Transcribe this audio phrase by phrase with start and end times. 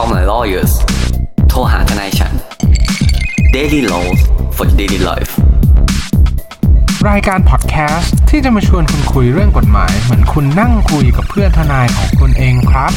[0.00, 0.72] Call my lawyers
[1.48, 2.32] โทรหาทนายฉัน
[3.56, 4.20] Daily Laws
[4.56, 5.32] for Daily Life
[7.10, 12.92] รายการพอดแคสต์ที่จะมาชวนคุณคุยเรื่องกฎหมาย เหมือนคุณนั่งคุยกับเพื่อนทนายของคุณเองครับ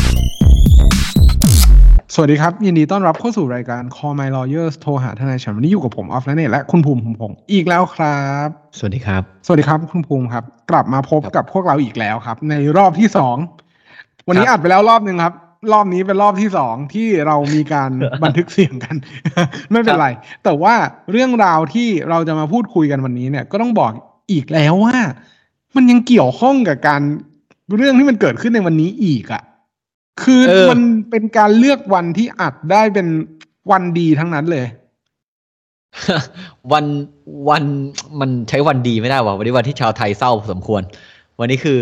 [2.13, 8.47] สวัสดีครับ ยินดีต้อนรับเข้าสู่รายการ Call My Lawyers โทรหาทนายฉันวันนี้อยู่กับผมออฟและเนตและคุณภูมิภูมิพงศ์อีกแล้วครับ
[8.77, 13.35] สวัสดีครับ สวัสดีครับคุณภูมิครับ กลับมาพบกับพวกเราอีกแล้วครับ ในรอบที่สอง
[14.27, 15.33] วันนี้ครับอัดไปแล้วรอบหนึ่งครับ
[15.73, 17.91] รอบนี้เป็นรอบที่สองที่เรามีการ
[18.23, 18.95] บันทึกเสียงกัน
[19.71, 20.07] ไม่เป็นไร
[20.43, 20.73] แต่ว่า
[21.11, 23.91] เรื่องราวที่เราจะมาพูดคุยกันวันนี้เนี่ย ก็ต้องบอก
[24.31, 24.97] อีกแล้วว่า
[25.75, 27.01] มันยังเกี่ยวข้องกับการ
[27.75, 29.43] เรื่องที่มันเกิดขึ้นในวันนี้อีกอะ่ะ
[30.21, 33.07] คือเออมันเป็นการเลือกวันที่อัดได้เป็น
[33.71, 34.65] วันดีทั้งนั้นเลย
[36.71, 36.85] วัน
[37.49, 37.63] วัน
[38.19, 40.81] มันใช้วันดีไม่ได้ว่ะวันนี้วันที่ชาวไทยเศร้าพอสมควร
[41.39, 41.81] วันนี้คือ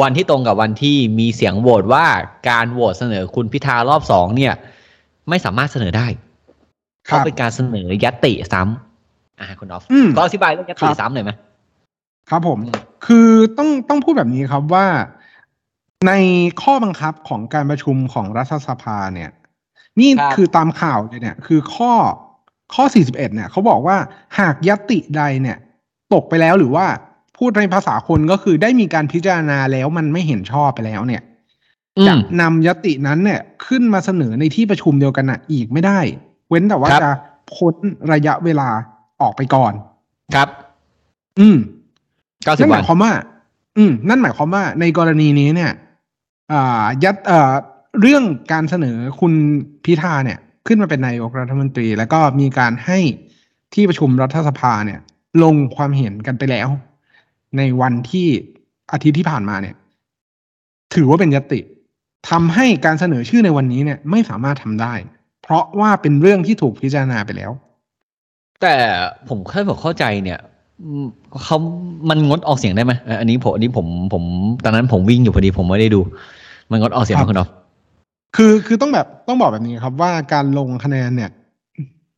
[0.00, 2.06] วันที่ตรงกับวันที่มีเสียงโหวตว่า
[2.48, 4.54] การโหวตเสนอคุณพิธารอบสองเนี่ย
[5.28, 6.06] ไม่สามารถเสนอได้
[7.08, 11.32] คเพรับราะเป็นการเสนอยัตติซ้ำอ่าคุณออฟอืมก็อธิบายเรื่องยัตครัติบซ้ำหน่อยไหม
[12.30, 14.86] ครับผมอืมคือต้องต้องพูดแบบนี้ครับว่า
[16.06, 16.12] ใน
[16.62, 19.30] ข้อบังคับของการประชุมของรัฐสภาเนี่ย
[20.00, 21.92] นี่คือตามข่าวเลยเนี่ย คือข้อ
[22.74, 23.96] ข้อ 41 เนี่ยเขาบอกว่า
[24.38, 25.56] หากยตติใดเนี่ย
[26.14, 26.86] ตกไปแล้วหรือว่า
[27.40, 31.22] พูดในภาษาคนก็คือได้มีการพิจารณาแล้วมันไม่เห็นชอบไปแล้วเนี่ย
[31.98, 35.98] อืจะมนำยตตินั้นเนี่ย ขึ้นมาเสนอในที่ประชุมเดียวกันน่ะ อีกไม่ได้
[36.48, 37.10] เว้นแต่ว่าครับจะ
[37.54, 37.74] พ้น
[38.12, 38.68] ระยะเวลา
[39.20, 39.72] ออกไปก่อน
[40.34, 40.48] ครับ
[41.38, 41.56] อืม
[42.44, 43.12] เก้าสิบนั่นหวัมานยความว่า
[43.76, 45.72] อืม นั่นหมายความว่า ในกรณีนี้เนี่ย
[46.52, 47.52] อ่ายัดเอ่อ
[48.00, 49.32] เรื่องการเสนอคุณ
[49.84, 52.98] พิธาเนี่ย ขึ้นมาเป็นนายกรัฐมนตรี แล้วก็มีการให้
[53.74, 55.00] ที่ประชุมรัฐสภาเนี่ย
[55.42, 56.68] ลงความเห็นกันไปแล้ว
[57.56, 58.28] ในวันที่
[58.92, 59.74] อาทิตย์ที่ผ่านมาเนี่ย
[60.94, 61.60] ถือว่าเป็นยตติ
[62.30, 64.94] ทำให้การเสนอชื่อในวันนี้เนี่ย ไม่สามารถทำได้
[65.42, 67.50] เพราะว่าเป็นเรื่องที่ถูกพิจารณาไปแล้ว
[68.62, 68.74] แต่
[69.28, 70.38] ผมแค่ผมเข้าใจเนี่ย
[70.84, 71.06] อืม
[71.44, 71.58] เขา
[72.08, 74.22] มันงดออกเสียงได้ไหมเอ่ออันนี้ผมอันนี้ผมผม
[74.64, 76.00] ตอนนั้นผมวิ่งอยู่พอดีผมไม่ได้ดู
[76.70, 77.50] มันงดออกเสียงไหมครับคุณออฟ
[78.36, 81.30] คือคือต้องแบบต้องบอกแบบนี้ครับว่าการลงคะแนนเนี่ย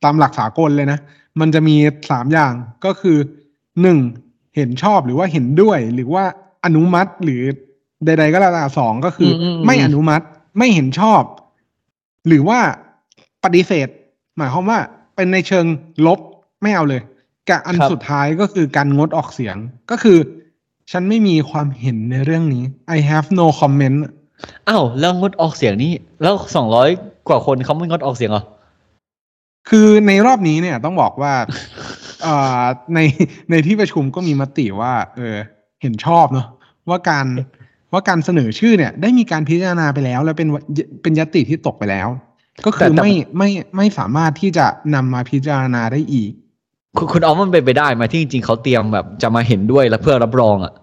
[0.03, 0.99] ตามหลักสากลเลยนะ
[1.39, 1.75] มันจะมี
[2.11, 2.53] สามอย่าง
[2.85, 3.17] ก็คือ
[3.81, 3.97] หนึ่ง
[4.55, 6.23] เห็นชอบหรือว่าเห็นด้วย หรือว่า
[6.65, 7.41] อนุมัติหรือ
[8.05, 10.25] ใด ๆ ก็แล้วแต่สองก็คืออมอืมไม่อนุมัติ
[10.57, 11.21] ไม่เห็นชอบ
[12.27, 12.59] หรือว่า
[13.43, 13.87] ปฏิเสธ
[14.37, 14.79] หมายความว่า
[15.15, 15.65] เป็นในเชิง
[16.05, 16.19] ลบ
[16.61, 17.01] ไม่เอาเลย
[17.49, 19.55] กับอันสุดท้ายก็คือการงดออกเสียง
[19.91, 20.17] ก็คือ
[20.91, 22.63] ฉันไม่มีความเห็นในเรื่องนี้
[22.95, 23.97] I have no comment
[24.69, 26.89] อ้าวแล้วงดออกเสียงนี่แล้วสองร้อย
[27.27, 28.43] กว่าคนเขาไม่งดออกเสียงเหรอ
[29.69, 31.33] คือในรอบนี้เนี่ยต้องบอกว่า
[31.72, 31.72] เอ่อ
[32.95, 32.99] ใน
[33.51, 35.37] ในที่ประชุมก็มีมติว่า เออ
[35.81, 36.47] เห็นชอบเนาะ
[36.89, 37.25] ว่าการ
[37.93, 40.55] ว่าการเสนอชื่อเนี่ย ได้มีการพิจารณาไปแล้ว แล้วเป็นว
[41.01, 42.07] เป็นยติที่ตกไปแล้ว
[42.65, 46.31] ก็คือแต่แต่ไม่ไม่ไม่สามารถที่จะนำมาพิจารณาได้อีก
[46.97, 50.73] คุณคุณออฟมันเป็นไปได้ไหมที่จริงๆเขาเตรียมแบบจะมาเห็นด้วยแล้วเพื่อรับรองอะ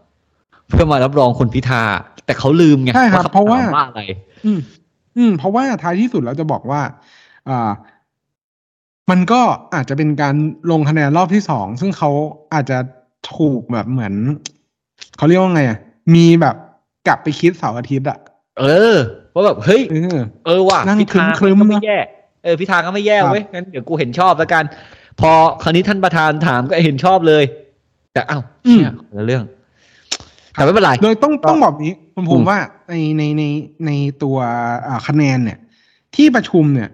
[0.70, 1.82] เพื่อมารับรองคุณพิธา
[2.26, 4.02] แต่เขาลืมไงใช่ครับขเพราะว่าถมว่าอะไร
[4.46, 4.60] อืม
[5.16, 6.80] อืม เพราะว่าท้ายที่สุดเราจะบอกว่า
[7.48, 7.70] อ่า
[9.10, 9.40] มันก็
[9.74, 10.34] อาจจะเป็นการ
[10.70, 12.10] ลงคะแนนรอบที่สองซึ่งเขา
[12.54, 12.78] อาจจะ
[13.36, 14.14] ถูกแบบเหมือน
[15.16, 15.78] เขาเรียกว่าไงอะ
[16.14, 16.56] มีแบบ
[17.06, 18.18] กลับไปคิดเสาร์อาทิตย์อะ
[18.60, 18.96] เออ
[19.34, 21.98] ว่าแบบเฮ้ยเออเออว่ะนั่งพิธาครึ้มๆก็ไม่นะแย่
[22.44, 24.64] เออพิธาก็ไม่แย่ครับเว้ยงั้นเดี๋ยวกูเห็นชอบแล้วกัน
[25.20, 25.30] พอ
[25.62, 27.44] คราวนี้ท่านประธานถามก็เห็นชอบเลย
[28.12, 28.42] แต่อ้าว
[28.76, 29.44] เนี่ยคนละเรื่อง
[30.54, 33.44] แต่ไม่เป็นไรโดยต้องต้องบอกนี้ผมผอืมมว่าในในใน
[33.86, 33.90] ใน
[34.22, 34.36] ตัว
[34.88, 35.58] อ่าคะแนนเนี่ย
[36.16, 36.90] ที่ประชุมเนี่ย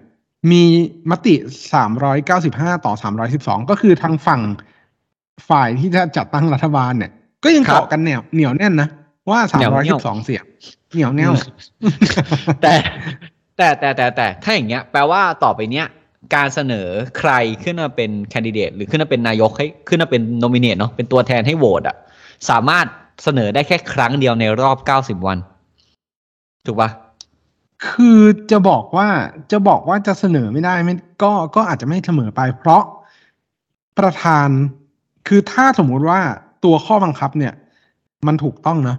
[0.51, 0.63] มี
[1.11, 1.35] มติ
[2.09, 2.93] 395 ต่อ
[3.31, 4.41] 312 ก็คือทางฝั่ง
[5.49, 7.11] ฝ่ายที่จะจัดตั้งรัฐบาลเนี่ย
[7.43, 8.89] ก็ยังเกาะกันแนวเหนียวแน่นนะ
[9.29, 9.39] ว่า
[9.87, 10.43] 312 เสียง
[10.93, 11.31] เหนียวแน่ว
[12.61, 12.73] แต่
[13.57, 15.87] แต่แต่แต่แต่ถ้าอย่างเงี้ย แปลว่าต่อไปเนี้ย
[16.35, 16.87] การเสนอ
[17.17, 17.31] ใคร
[17.63, 21.95] ขึ้นมาเป็นแคนดิเดต หรือขึ้นมาเป็นนายกให้ขึ้นมาเป็นโนมิเนตเนาะเป็นตัวแทนให้โหวตอะ
[22.49, 22.85] สามารถ
[23.23, 24.77] เสนอได้แค่ครั้งเดียวในรอบ
[25.21, 25.37] 90 วัน
[26.65, 26.89] ถูกปะ
[27.85, 28.19] คือ
[28.51, 29.07] จะบอกว่า
[29.51, 32.83] จะบอกว่าจะเสนอไม่ได้ไม่ก็ก็อาจจะไม่เสมอไป เพราะ
[33.99, 34.47] ประธาน
[35.27, 36.19] คือถ้าสมมุติว่า
[36.65, 37.53] ตัวข้อบังคับเนี่ย
[38.27, 38.97] มันถูกต้องนะ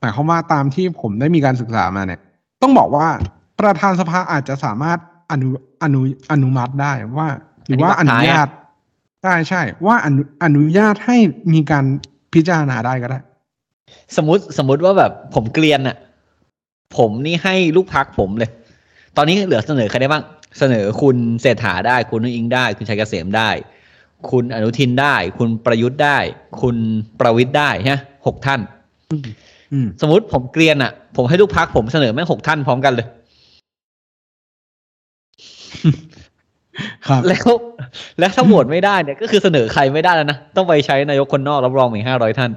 [0.00, 2.20] หมายความว่าตามที่ผมได้มีการศึกษามาเนี่ย
[2.62, 3.06] ต้องบอกว่า
[3.60, 4.98] ประธานสภาอาจจะสามารถ
[5.30, 5.48] อนุ
[5.82, 6.00] อนุ
[6.30, 7.28] อนุมัติได้ว่า
[7.66, 8.48] หรือว่าอนุญาต
[9.22, 11.16] ใช่ใช่ ว่าอนุอนุญาตให้
[11.52, 11.84] มีการ
[12.34, 13.18] พิจารณาได้ก็ได้
[14.16, 15.96] สมมติสมมติว่าแบบผมเกลียนอะ
[16.96, 18.50] ผมนี่ให้ลูกพักผมเลย
[19.16, 20.24] ตอนนี้เหลือเสนอใครได้บ้าง
[20.58, 23.50] เสนอคุณเศรษฐาได้ คุณนุ้งอิงได้ คุณชัยเกษมได้
[24.30, 26.18] คุณอนุทินได้ คุณประยุทธ์ได้
[26.60, 26.76] คุณ
[27.20, 28.60] ประวิทย์ได้ฮะหกท่าน
[29.72, 33.06] อืมสมมติผมเกลียนอะ ผมให้ลูกพักผมเสนอแม่งหกท่านพร้อมกันเลย
[37.08, 37.46] ครับ แล้ว
[38.18, 42.50] แล้วถ้าโหวตไม่ได้เนี่ยก็คือเสนอใครไม่ได้แล้วนะ ต้องไปใช้นายกคนนอกรับรองอีกห้าร้อยท่าน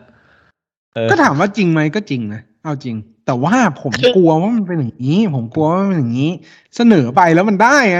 [0.95, 2.95] เออก็ถามว่าจริงไหมก็จริงนะ เอาจริง
[3.29, 6.31] แต่ว่าผมกลัวว่ามันเป็นอย่างนี้ ผมกลัวว่ามันเป็นอย่างนี้
[6.75, 7.99] เสนอไปแล้วมันได้ไง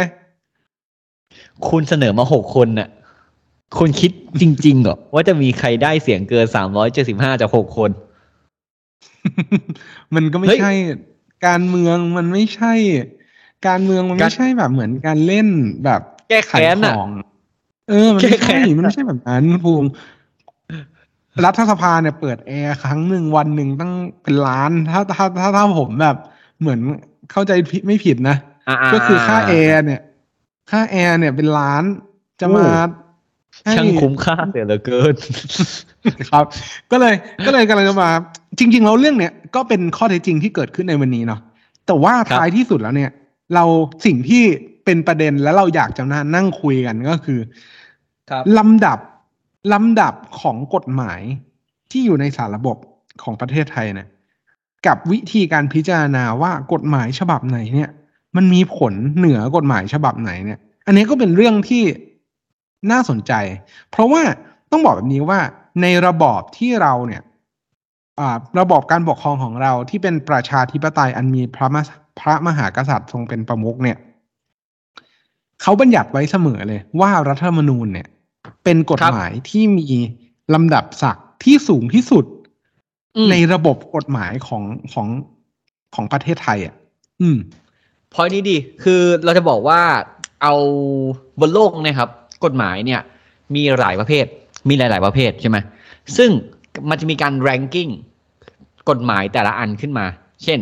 [1.70, 2.90] คุณเสนอมาหกคนน่ะ
[3.78, 4.12] คุณคิด
[4.42, 7.90] จริงๆเหรอว่าจะมีใครได้เสียงเกินสามร้อยเจ็ดสิบห้าจากหกคน
[10.16, 10.72] มันก็ไม่เฮ้ยใช่
[11.46, 12.74] การเมืองมันไม่ใช่
[13.68, 15.48] การเมืองมันกาไม่รใช่แบบเหมือนการเล่น
[15.86, 17.08] แบบแก้แค้นขายน่ะของ
[17.90, 19.90] เออ มันไม่แก้แค้ใช่นมันไม่ใช่แบบนั้นภูมิ
[21.46, 23.94] รัฐสภาเนี่ยเปิดแอร์ครั้งหนึ่งวันหนึ่งตั้ง
[24.24, 26.16] เป็นล้าน ถ้าถ้าถ้าถ้าผมแบบ
[26.60, 26.80] เหมือน
[27.32, 28.36] เข้าใจผิดไม่ผิดนะ
[28.70, 30.02] อ่าก็คือค่าแอร์เนี่ย
[30.72, 31.84] ค่าแอร์เนี่ยเป็นล้าน
[32.42, 32.68] จะมา
[33.66, 35.14] ให้ช่างคุ้มค่าเสียเหลือเกิน
[36.30, 36.46] ครับ
[36.92, 37.14] ก็เลย
[37.46, 38.10] ก็เลยกำลังจะมา
[38.60, 41.40] จริง ๆ แล้วเรื่องเนี้ยก็เป็นข้อเท็จจริงที่เกิดขึ้นในวันนี้เนาะ
[41.86, 43.12] แต่ว่าครับท้ายที่สุดแล้วเนี่ย
[43.56, 43.64] เรา
[44.06, 44.44] สิ่งที่
[44.86, 47.40] เป็นประเด็นแล้วเราอยากจะนั่งนั่งคุยกันก็คือ
[48.30, 49.00] ครับลำดับ
[49.74, 51.22] ลำดับของกฎหมาย
[51.92, 52.78] ที่อยู่ในสารระบบ
[53.24, 54.08] ของประเทศไทยเนี่ย
[54.88, 57.90] กับวิธีการพิจารณาว่ากฎหมายฉบับไหนเนี่ย
[58.36, 61.84] มันมีผลเหนือกฎหมายฉบับไหนเนี่ย อันนี้ก็เป็นเรื่องที่
[62.92, 63.34] น่าสนใจ
[63.92, 64.22] เพราะว่า
[64.72, 65.40] ต้องบอกแบบนี้ว่า
[65.82, 67.22] ในระบอบที่เราเนี่ย
[68.60, 71.90] ระบอบการปกครองของเราที่เป็นประชาธิปไตยอันมีพระมห
[72.20, 73.98] พระมหากษัตริย์ทรงเป็นประมุขเนี่ย
[75.62, 78.08] เขาบัญญัติไว้เสมอเลยว่ารัฐธรรมนูญเนี่ย
[78.64, 79.88] เป็นกฎหมายที่มี
[80.54, 82.26] ลำดับศักดิ์ที่สูงที่สุด
[83.16, 84.64] อืมในระบบกฎหมายของ
[84.94, 85.08] ของ
[85.96, 86.76] ของประเทศไทย อะ
[87.22, 87.38] อืม
[88.14, 89.82] พอยนี้ดี คือเราจะบอกว่า
[90.44, 90.54] เอา
[91.40, 92.10] บนโลกเนะครับ
[92.46, 93.02] กฎหมายเนี่ย
[93.56, 94.26] มีหลายประเภท
[94.70, 95.58] มีหลาย ๆ ประเภทใช่ไหม
[96.18, 96.30] ซึ่ง
[96.90, 97.92] มันจะมีการ ranking
[98.90, 100.06] กฎหมายแต่ละอันขึ้นมา
[100.44, 100.60] เช่น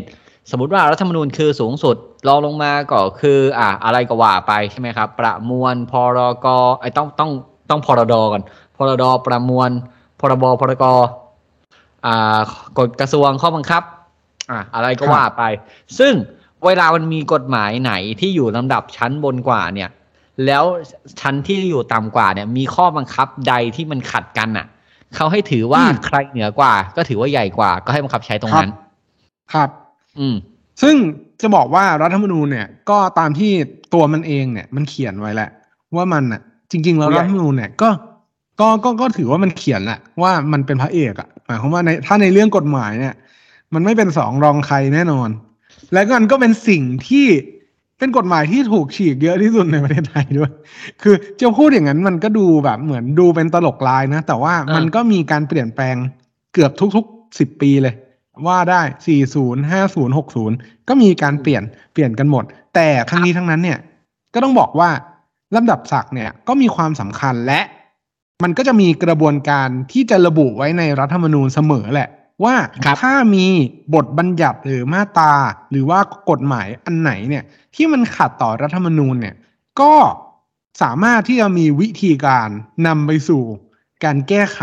[0.51, 1.95] สมมติว่ารัฐธรรมนูญคือสูงสุด
[2.28, 6.48] รองลงมาก็คือ อ่าอะไรก็ว่าไปใช่ไหมครับ ประมวลพรก
[6.81, 7.31] ไอ้ต้องต้อง
[7.69, 8.43] ต้องพรดก่อน
[8.75, 9.69] พรดประมวล
[10.19, 10.85] พรบพรก
[12.05, 12.39] อ่า
[12.77, 13.83] กฎกระทรวงข้อบังคับ
[14.51, 15.43] อ่าอะไรก็ครับว่าไป
[15.99, 16.13] ซึ่ง
[16.65, 19.89] เวลามันมีกฎหมายไหนที่อยู่ลำดับชั้นบนกว่าเนี่ย
[20.45, 20.63] แล้ว
[21.21, 24.67] ชั้นที่อยู่ต่ำกว่าเนี่ย มีข้อบังคับใดที่มันขัดกันอะ
[25.15, 28.71] เขาให้ถือว่าอืมใครเหนือกว่า ก็ถือว่าใหญ่กว่า ก็ให้บังคับใช้ตรงนั้น
[29.53, 29.69] ครับ
[30.19, 30.35] อืม
[30.81, 30.95] ซึ่ง
[31.41, 33.51] จะบอกว่ารัฐธรรมนูญเนี่ย ก็ตามที่
[33.93, 35.49] ตัวมันเองเนี่ย มันเขียนไว้แหละ
[35.95, 36.41] ว่ามันอะ
[36.71, 37.89] จริง ๆ แล้วผู้ใหญ่รัฐธรรมนูญเนี่ยก็
[38.59, 43.15] ก็ก็ก็ถือว่ามันเขียนแหละว่ามันเป็นพระเอกอะหมายความว่าในถ้าในเรื่องกฎหมายเนี่ย
[43.73, 45.29] มันไม่เป็นสองรองใครแน่นอน
[45.93, 47.27] และก็มันก็เป็นสิ่งที่
[47.99, 50.51] เป็นกฎหมายที่ถูกฉีกเยอะที่สุดในประเทศไทยด้วย
[51.01, 55.95] คือจะพูดอย่างนั้นมันก็ดูแบบเหมือนดูเป็นตลกลายนะ แต่ว่าอ่ามัมันก็มีการเปลี่ยนแปลง
[56.53, 57.95] เกือบทุกๆสิบปีเลย
[58.47, 60.55] ว่าได้สี่ศูนย์ห้าศูนย์หกศูนย์
[60.87, 62.43] ก็มีการเปลี่ยนเปลี่ยนกันหมด
[62.75, 63.79] แต่ทั้งนี้ทั้งนั้นเนี่ย
[64.33, 64.89] ก็ต้องบอกว่า
[65.55, 67.61] ลำดับศักดิ์เนี่ยก็มีความสำคัญและ
[68.44, 72.09] มันก็จะมีกระบวนการที่จะระบุไว้ในรัฐธรรมนูญเสมอแหละ
[72.44, 72.55] ว่า
[72.85, 73.45] ครับถ้ามี
[73.95, 75.33] บทบัญญัติหรือมาตรา
[75.71, 75.99] หรือว่า
[76.29, 77.44] กฎหมายอันไหนเนี่ย
[77.75, 79.35] ที่มันขัดต่อรัฐธรรมนูญเนี่ย
[79.81, 79.94] ก็
[80.81, 82.50] สามารถที่จะมีวิธีการ
[82.88, 83.43] นำไปสู่
[84.03, 84.61] การแก้ไข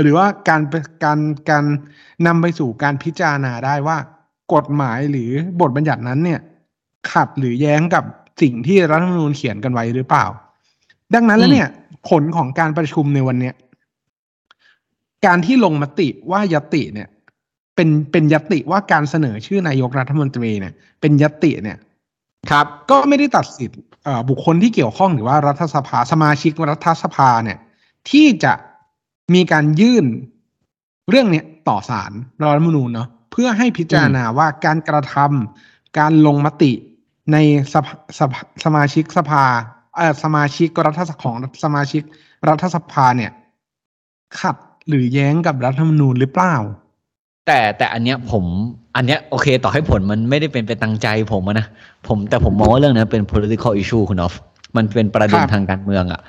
[0.00, 0.62] หรือว่าการ
[1.04, 1.18] การ
[1.50, 1.64] การ
[2.26, 3.96] นำไปสู่การพิจารณาได้ว่า
[4.54, 5.30] กฎหมายหรือ
[5.60, 6.40] บทบัญญัตินั้นเนี่ย
[7.12, 8.04] ขัดหรือแย้งกับ
[8.40, 10.26] สิ่งที่รัฐธรรมนูญเขียนกันไว้หรือเปล่า
[11.14, 11.68] ดังนั้นแล้วเนี่ย
[12.08, 13.54] ผลของการประชุมในวันเนี้ย
[15.26, 17.08] การที่ลงมติว่ายติเนี่ย
[17.76, 21.78] เป็นเป็นยติว่าการเสนอชื่อนายกรัฐมนตรีเนี่ย เป็นยติเนี่ย
[22.50, 23.72] ครับ ก็ไม่ได้ตัดสิน
[24.04, 27.58] เอ่อบุคคลที่เกี่ยวข้องหรือว่ารัฐสภาสมาชิกรัฐสภาเนี่ย
[28.10, 28.52] ที่จะ
[29.34, 30.06] มีการยื่น
[31.10, 36.72] เรื่องเนี้ยต่อศาลรัฐธรรมนูญเนาะเพื่อให้พิจารณาว่าการกระทำการลงมติ
[37.32, 37.36] ใน
[37.72, 39.42] สภาสภาสมาชิกสภา
[39.96, 42.02] เอ่อสมาชิกรัฐสของสมาชิก
[42.48, 43.30] รัฐสภาเนี่ย
[44.40, 44.56] ขัด
[44.88, 46.54] หรือแย้งกับรัฐธรรมนูญหรือเปล่า
[47.46, 48.44] แต่แต่อันเนี้ยผม
[48.96, 51.66] อันเนี้ยโอเค ต่อให้ผลมันไม่ได้เป็นไปตังใจผมอะนะ
[52.08, 54.34] ผมแต่ผมมองว่าเรื่องนั้นเป็น political issue คุณออฟ
[54.76, 56.20] มันเป็นประเด็นครับทางการเมืองอะ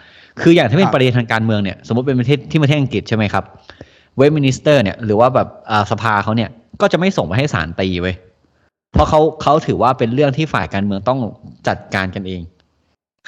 [0.41, 3.43] คืออย่างที่เป็นครับประเด็นทางการเมืองเนี่ย สมมติเป็นประเทศที่ประเทศอังกฤษใช่ไหมครับ
[4.15, 6.49] เวสต์มินิสเตอร์เนี่ยหรือว่าแบบอ่าสภาเขาเนี่ย
[6.81, 8.15] ก็จะไม่ส่งไปให้ศาลตีไว้ย
[8.93, 11.19] เพราะเขาเขาถือว่าเป็นเรื่องที่ฝ่ายการเมืองต้อง
[11.67, 12.41] จัดการกันเอง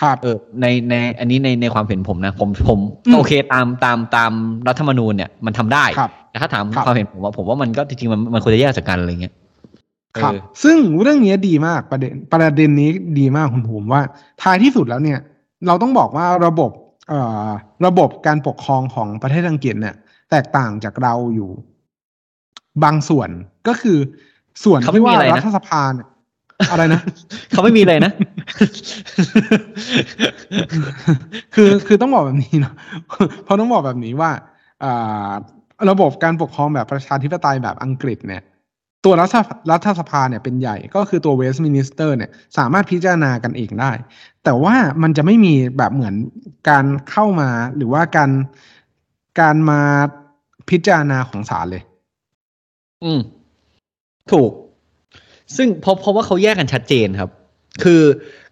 [0.02, 4.32] ครับเออในในอันนี้ในในความเห็นผมนะ ผมผมอืมโอเคตามตามตาม
[4.68, 9.34] รัฐธรรมนูญเนี่ยมันทำได้ครับแต่ถ้าถามครับความเห็นผมว่าผมว่ามันก็จริงๆมันมันควรจะแยกจากกันอะไรเงี้ย
[10.22, 14.02] ครับเออซึ่งเรื่องนี้ดีมากประเด็นประเด็นนี้ดีมากคุณภูมิว่า
[14.42, 15.20] ท้ายที่สุดแล้วเนี่ย
[15.68, 16.72] เราต้องบอกว่าระบบ
[17.10, 17.48] เอ่อ
[17.86, 19.96] ระบบการปกครองของประเทศอังกฤษเนี่ย
[20.32, 21.50] แตกต่างจากเราอยู่
[22.84, 23.30] บางส่วน
[23.68, 23.98] ก็คือ
[24.64, 26.08] ส่วนเขาไม่ที่มีว่าอะไรนะรัฐสภาเนี่ย
[26.72, 27.02] อะไรนะ
[27.50, 28.12] เขาไม่มีเลยนะ
[31.56, 32.74] คือคือต้องบอกแบบนี้เนาะ
[33.44, 34.32] เพราะต้องบอกแบบนี้ว่า
[34.84, 34.92] อ่
[35.28, 38.44] ระบบการปกครองแบบประชาธิปไตยแบบอังกฤษเนี่ย
[39.06, 39.36] ตัวรัฐ
[39.72, 43.92] รัฐสภาเนี่ยเป็นใหญ่ก็คือตัวเวสต์มินิสเตอร์เนี่ยสามารถพิจารณากันเองได้
[44.44, 46.16] แต่ว่ามันจะไม่มีแบบเหมือน
[46.70, 48.32] การเข้ามาหรือว่าการ
[49.40, 49.82] การมา
[50.70, 51.84] พิจารณาของศาลเลย
[53.04, 53.20] อืม
[54.32, 54.52] ถูก
[55.56, 57.32] ซึ่งเพราะเพราะว่าเขาแยกกันชัดเจนครับ
[57.84, 58.04] คือ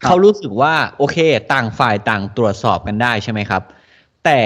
[0.01, 1.18] ครับเขารู้สึกว่า โอเค
[1.53, 3.62] ต่างฝ่ายต่างตรวจสอบกันได้ใช่ไหมครับ
[4.25, 4.42] แต่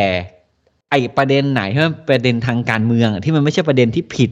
[0.90, 4.32] ไอประเด็นไหนที่มันประเด็นทางการเมืองอะที่มันไม่ใช่ประเด็นที่ผิด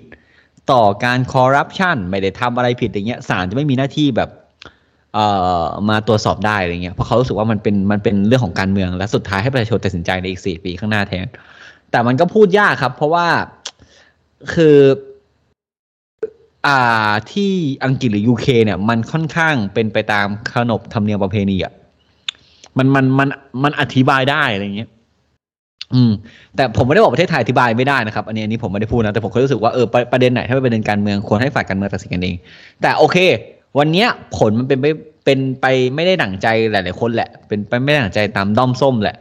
[0.72, 4.30] ต่อการคอร์รัปชันไม่ได้ทำอะไรผิดอย่างเงี้ยศาลจะไม่มีหน้าที่แบบ
[5.14, 5.26] เอ่
[5.62, 11.28] อมาตรวจสอบได้อะไรเงี้ยเพราะเขารู้สึกว่ามันเป็นมันเป็นเรื่องของการเมือง และสุดท้ายให้ประชาชนตัดสินใจในอีกสี่ปีข้างหน้าแทน
[11.92, 13.28] แต่มันก็พูดยากครับ เพราะว่า
[14.54, 14.78] คือ
[16.66, 17.52] อ่าที่
[17.86, 21.74] อังกฤษหรือยูเคเนี่ย มันค่อนข้างเป็นไปตามขนบธรรมเนียมประเพณีอะ
[22.78, 23.28] มันมันมัน
[23.64, 24.90] มันอธิบายได้อะไรเงี้ย
[25.94, 26.12] อืม
[26.56, 32.36] แต่ผมไม่ได้บอกประเทศไทยอธิบายไม่ได้นะครับ อันนี้อันนี้ผมไม่ได้พูดนะแต่ผมก็รู้สึกว่าเออประประเด็นไหนถ้าเป็นประเด็นการเมืองควรให้ฝ่ายการเมืองตัดสินกันเอง
[32.82, 33.18] แต่โอเค
[33.78, 34.08] วันเนี้ย
[34.38, 34.86] ผลมันเป็นไป
[35.26, 39.16] เป็นไปไม่ได้ดั่งใจหลาย ๆ คนแหละ เป็นไปไม่ได้ดั่งใจตามด้อมส้มแหละ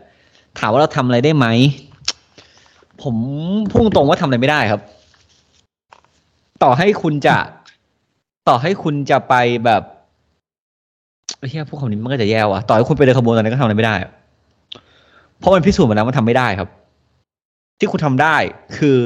[0.58, 1.46] ถามว่าเราทำอะไรได้ไหม
[3.02, 3.16] ผม
[3.72, 4.80] พุ่งตรงว่าทำอะไรไม่ได้ครับ
[6.64, 7.36] ต่อให้คุณจะ
[8.48, 9.82] ต่อให้คุณจะไปแบบ
[11.38, 14.10] ไอ้เหี้ยพวกคำนี้มันก็จะแย่ว่ะต่อให้คุณไปเดินขบวนตอนนี้นก็ทำอะไรไม่ได้อะ
[15.38, 16.68] เพราะมันพิสูจน์มาแล้วมันทำไม่ได้ครับ
[17.78, 18.36] ที่คุณทำได้
[18.78, 18.98] คือ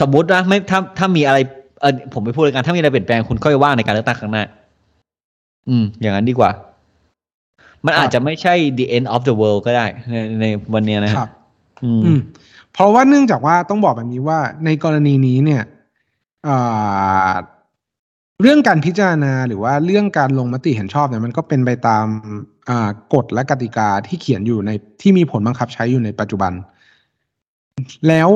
[0.00, 1.38] สมมตินะไม่ถ้าถ้ามีอะไร
[1.80, 4.44] เออผมไปพูดเลยกันถ้ามีอะไรเปลี่ยนแปลงคุณค่อยว่าในการเลือกตั้งครั้งหน้า
[5.68, 6.50] อืม อย่างนั้นดีกว่า
[7.86, 11.30] มันอาจจะไม่ใช่ the end of the world ก็ได้ ในในวันเนี้ยนะฮะครับ
[11.84, 12.20] อืมอืม
[12.72, 15.68] เพราะว่าเนื่องจากว่าต้องบอกแบบนี้ว่าในกรณีนี้เนี่ยอ่า
[18.42, 22.06] เรื่องการพิจารณาหรือว่าเรื่องการลงมติเห็นชอบเนี่ยมันก็เป็นไปตาม
[22.70, 24.70] อ่ากฎและกติกาที่เขียนอยู่ใน
[25.02, 26.52] ที่มีผลบังคับใช้อยู่ในปัจจุบัน
[28.08, 28.28] แล้ว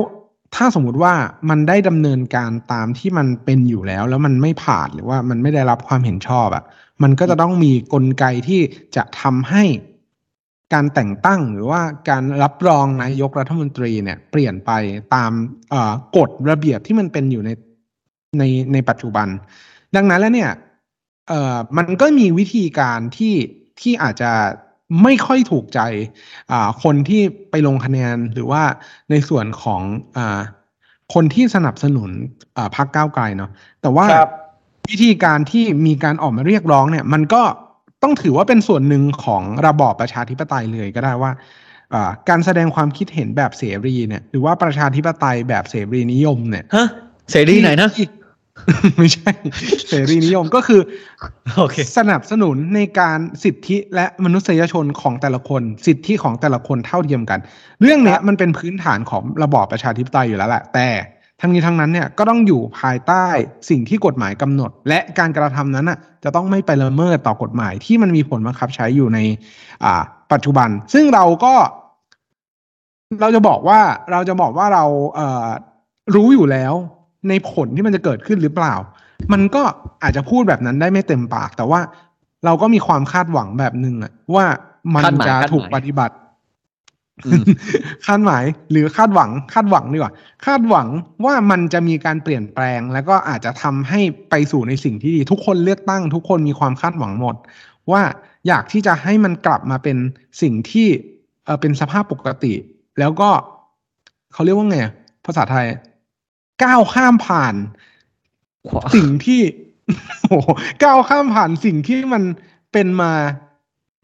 [0.55, 1.13] ถ้าสมมุติว่า
[1.49, 6.63] มันได้ดำเนินการตามที่มันเป็นอยู่แล้ว แล้วมันไม่ผ่านหรือว่ามันไม่ได้รับความเห็นชอบอะ่ะ
[7.03, 8.61] มันก็จะต้องมีกลไกที่
[8.95, 9.63] จะทำให้
[10.73, 14.71] การแต่งตั้งหรือว่าการรับรองนายกรัฐมนตรีเนี่ย เปลี่ยนไป
[15.15, 15.31] ตาม
[15.73, 17.49] อ่อกฎระเบียบที่มันเป็นอยู่ใน
[18.39, 18.43] ใน
[18.73, 19.27] ในปัจจุบัน
[19.95, 20.51] ดังนั้นแล้วเนี่ย
[21.27, 23.35] เอ่อมันก็มีวิธีการที่
[23.81, 24.31] ที่อาจจะ
[25.03, 25.79] ไม่ค่อยถูกใจ
[26.51, 28.63] อ่าคนที่ไปลงคะแนนหรือว่า
[29.11, 29.81] ในส่วนของ
[30.17, 30.39] อ่า
[31.13, 32.09] คนที่สนับสนุน
[32.57, 34.29] อ่าพรรคก้าวไกลเนาะแต่ว่าครับ
[34.89, 37.43] วิธีการที่มีการออกมาเรียกร้องเนี่ย มันก็
[38.03, 41.31] ต้องถือว่าเป็นส่วนหนึ่งของระบอบประชาธิปไตยเลยก็ได้ว่า
[41.93, 46.87] อ่าการแสดงความคิดเห็นแบบเสรีเนี่ย หรือว่าประชาธิปไตยแบบเสรีนิยมเนี่ยฮะ
[47.31, 48.07] เสรีไหนนะที่
[48.97, 49.31] ไม่ใช่
[49.87, 50.81] เสรีนิยมก็คือ
[51.57, 57.39] โอเคสนับสนุนในการสิทธิและมนุษยชนของแต่ละคน สิทธิของแต่ละคนเท่าเทียมกัน
[57.83, 60.87] เรื่องเนี้ยมันเป็นพื้นฐานของระบอบประชาธิปไตยอยู่แล้วแหละแต่
[61.41, 63.25] ทั้งนี้ทั้งนั้นเนี่ยก็ต้องอยู่ภายใต้
[63.69, 69.19] สิ่งที่กฎหมายกำหนด และการกระทำนั้นน่ะจะต้องไม่ไปละเมิดต่อกฎหมายที่มันมีผลบังคับใช้อยู่ใน
[69.83, 71.53] อ่าปัจจุบัน ซึ่งเราก็
[73.21, 73.79] เราจะบอกว่า
[74.11, 74.85] เราจะบอกว่าเรา
[75.15, 75.47] เอ่อ
[76.15, 76.73] รู้อยู่แล้ว
[77.29, 78.75] ในผลที่มันจะเกิดขึ้นหรือเปล่า
[79.33, 79.61] มันก็
[80.03, 81.79] อาจจะพูดแบบนั้นได้ไม่เต็มปาก แต่ว่า
[82.45, 84.45] เราก็มีความคาดหวังแบบหนึ่งอะว่า
[84.93, 86.15] มันคาดหมายจะคาดหมายถูกปฏิบัติ
[87.25, 87.43] อืม
[88.05, 90.13] คาดหมายหรือคาดหวังคาดหวังดีกว่า
[90.45, 90.87] คาดหวัง
[91.25, 97.35] ว่ามันจะมีการเปลี่ยนแปลง แล้วก็อาจจะทำให้ไปสู่ในสิ่งที่ดี ทุกคนเลือกตั้ง ทุกคนมีความคาดหวังหมด
[97.91, 98.01] ว่า
[98.47, 99.97] อยากที่จะให้มันกลับมาเป็น
[100.41, 100.87] สิ่งที่
[101.45, 102.53] เออเป็นสภาพปกติ
[102.99, 103.29] แล้วก็
[104.33, 104.93] เขาเรียกว่าไงอะ
[105.25, 105.65] ภาษาไทย
[106.63, 107.55] ก้าวข้ามผ่าน
[108.95, 109.41] สิ่งที่
[110.29, 110.47] โอ้โห
[110.83, 112.23] ก้าวข้ามผ่านสิ่งที่มัน
[112.71, 113.11] เป็นมา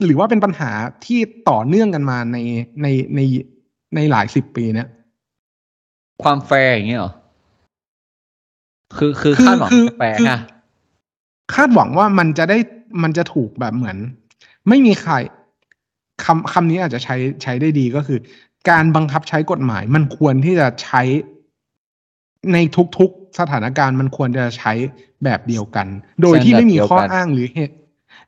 [0.05, 0.71] หรือว่าเป็นปัญหา
[1.05, 1.19] ที่
[1.49, 2.37] ต่อเนื่องกันมาใน
[2.81, 3.19] ในใน
[3.95, 4.87] ในหลายสิบปีเนี่ย
[6.23, 7.13] ความแฟร์อย่างเงี้ยเหรอ
[8.97, 10.41] คือคือคือคาดหวังคือแปลกคือๆอะ
[11.53, 12.57] คาดหวังว่ามันจะได้
[13.03, 13.97] มันจะถูกแบบเหมือน
[14.69, 15.13] ไม่มีใคร
[16.23, 18.19] คำคำนี้อาจจะใช้ใช้ได้ดีก็คือ
[18.69, 21.01] การบังคับใช้กฎหมาย มันควรที่จะใช้
[22.53, 22.57] ใน
[22.97, 24.73] ทุกๆสถานการณ์มันควรจะใช้
[25.23, 25.87] แบบเดียวกัน
[26.21, 27.75] โดยที่ไม่มีข้ออ้างหรือเหตุ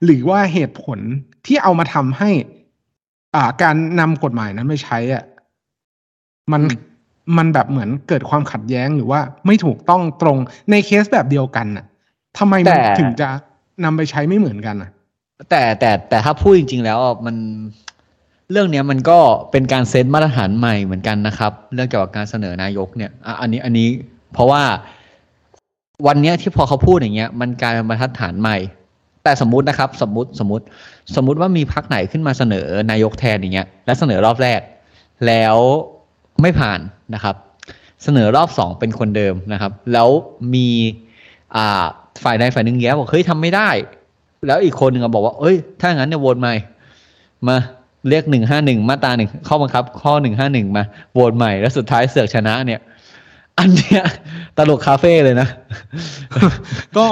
[0.05, 0.99] หรือว่าเหตุผล
[1.45, 2.29] ที่เอามาทำให้
[3.35, 5.23] อ่า การนำกฎหมายนั้นไปใช้อะ
[6.51, 6.61] มัน
[7.37, 10.37] มันแบบเหมือนเกิดความขัดแย้งหรือว่าไม่ถูกต้องตรง
[10.71, 11.85] ในเคสแบบเดียวกันน่ะ
[12.37, 13.29] ทำไมมันถึงจะ
[13.83, 14.91] นำไปใช้ไม่เหมือนกันอะ
[15.49, 17.35] แต่แต่แต่ถ้าพูดจริง ๆ แล้วอะมัน
[18.51, 19.19] เรื่องนี้มันก็
[19.51, 23.11] เป็นการเซตมาตรฐานใหม่เหมือนกันนะครับ เรื่องเกี่ยวกับการเสนอนายกเนี่ย
[23.41, 23.87] อันนี้อันนี้
[24.33, 24.63] เพราะว่า
[26.07, 28.57] วันนี้ที่พอเขาพูดอย่างเงี้ย มันกลายเป็นบรรทัดฐานใหม่
[29.23, 30.63] แต่สมมตินะครับ สมมติสมมติ
[31.15, 34.61] สมมติว่ามีพักไหนขึ้นมาเสนอนายกแทนอย่างเงี้ย และเสนอรอบแรก
[35.27, 35.55] แล้ว
[36.41, 36.79] ไม่ผ่าน
[37.13, 37.35] นะครับ
[38.03, 40.09] เสนอรอบสองเป็นคนเดิมนะครับ แล้ว
[40.53, 40.67] มี
[41.55, 41.85] อ่า
[42.23, 43.69] ฝ่ายใดฝ่ายหนึ่งแย้บอกเฮ้ยทำไม่ได้
[44.47, 46.53] แล้วอีกคนหนึ่งก็บอกว่า เอ้ย ถ้างั้นเนี่ยโหวตใหม่
[47.47, 47.57] มา
[48.09, 50.83] เรียกหนึ่งห้าหนึ่งมาตราหนึ่งข้อบังคับ ข้อหนึ่งห้าหนึ่งมา
[51.13, 52.79] โหวตใหม่แล้วสุดท้ายเสือกชนะเนี่ย
[53.59, 54.03] อันเนี้ย
[54.57, 55.47] ตลกคาเฟ่เลยนะ
[56.97, 57.05] ก็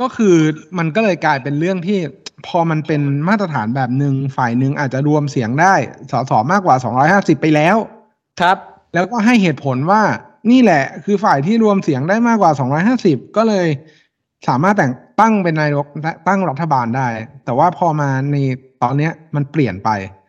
[0.00, 0.36] ก็คือ
[0.78, 1.98] มันก็เลยกลายเป็นเรื่องที่
[2.46, 5.74] พอมันเป็นมาตรฐานแบบหนึ่งฝ่ายหนึ่งอาจจะรวมเสียงได้
[6.10, 6.76] สสมากกว่า
[7.10, 7.76] 250ไปแล้ว
[8.40, 8.56] ครับ
[8.94, 10.02] แล้วก็ให้เหตุผลว่า
[10.50, 12.52] นี่แหละ คือฝ่ายที่รวมเสียงได้มากกว่า
[12.94, 13.66] 250ก็เลย
[14.48, 15.86] สามารถแต่งตั้งเป็นนายก
[16.28, 17.08] ตั้งรัฐบาลได้
[17.44, 18.36] แต่ว่าพอมาใน
[18.82, 20.19] ตอนเนี้ยมันเปลี่ยนไปอื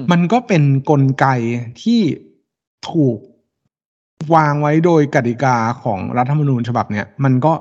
[0.00, 1.26] มมันก็เป็นนกลไก
[1.82, 2.00] ที่
[2.90, 3.18] ถูก
[4.34, 7.52] วางไว้โดยกติกาของรัฐธรรมนูญฉบับเนี้ยมันก็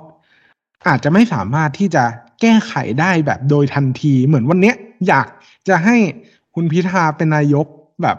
[0.87, 2.03] อาจจะไม่สามารถที่จะ
[2.41, 4.75] แก้ไขได้แบบโดยทันทีเหมือนวันเนี้ย
[5.07, 5.27] อยาก
[5.67, 5.95] จะให้
[6.55, 7.65] คุณพิธาเป็นนายก
[8.03, 8.17] แบบ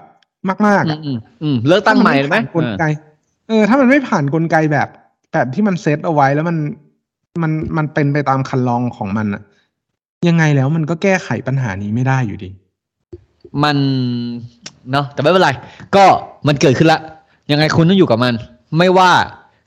[0.67, 2.85] มากๆอือะมอืมอืมเลือกตั้งใหม่เลยไหมถ้าผ่านกลไก
[3.49, 4.89] เออ ถ้ามันไม่ผ่านกลไกแบบ
[5.33, 6.57] แบบที่มันเซตเอาไว้แล้วมัน
[7.43, 9.43] มันมันเป็นไปตามคันลองของมันอะ
[10.29, 12.51] ยังไงแล้วมันก็แก้ไขปัญหานี้ไม่ได้อยู่ดี
[13.65, 13.77] มัน
[14.93, 15.51] เนาะแต่ไม่เป็นไร
[15.97, 16.05] ก็
[16.47, 17.01] มันเกิดขึ้นละ
[17.51, 18.35] ยังไงคุณต้องอยู่กับมัน
[18.79, 19.11] ไม่ว่า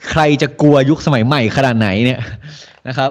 [0.09, 2.19] ใครจะกลัวยุคสมัยใหม่ขนาดไหนเนี่ย
[2.87, 3.09] นะครับ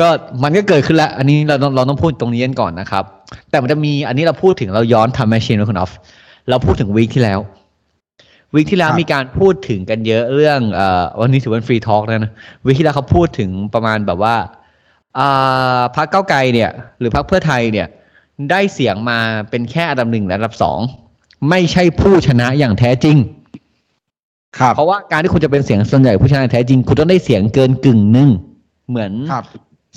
[0.00, 0.08] ก็
[0.42, 3.04] มันก็เกิดขึ้นแล้ว อันนี้เราต้องเราต้องพูดตรงนี้กันก่อนนะครับ
[3.50, 5.92] แต่มันจะมีอันนี้เราพูดถึงเราย้อนทำแมชชีนคุณออฟ
[6.50, 7.40] เราพูดถึงวีคที่แล้ว
[8.54, 12.32] วีคที่แล้วครับมีการพูดถึงกันเยอะเรื่องเอ่อวันนี้ถือเป็นฟรีทอล์กนะนะ
[12.66, 14.34] วีคที่แล้วเขาพูดถึงประมาณแบบว่า
[15.18, 17.86] อ่าพรรคเก้าวไกลเนี่ย หรือพรรคเพื่อไทยเนี่ย
[18.50, 19.18] ได้เสียงมา
[19.50, 20.78] เป็นแค่อันดับหนึ่งและอันดับสอง
[21.50, 23.16] ไม่ใช่ผู้ชนะอย่างแท้จริง
[24.58, 28.30] ครับ เพราะว่าการที่คุณจะเป็นเสียงส่วนใหญ่ผู้ชนะอย่างแท้จริง คุณต้องได้เสียงเกินกึ่งหนึ่ง
[28.90, 29.44] เหมือนครับ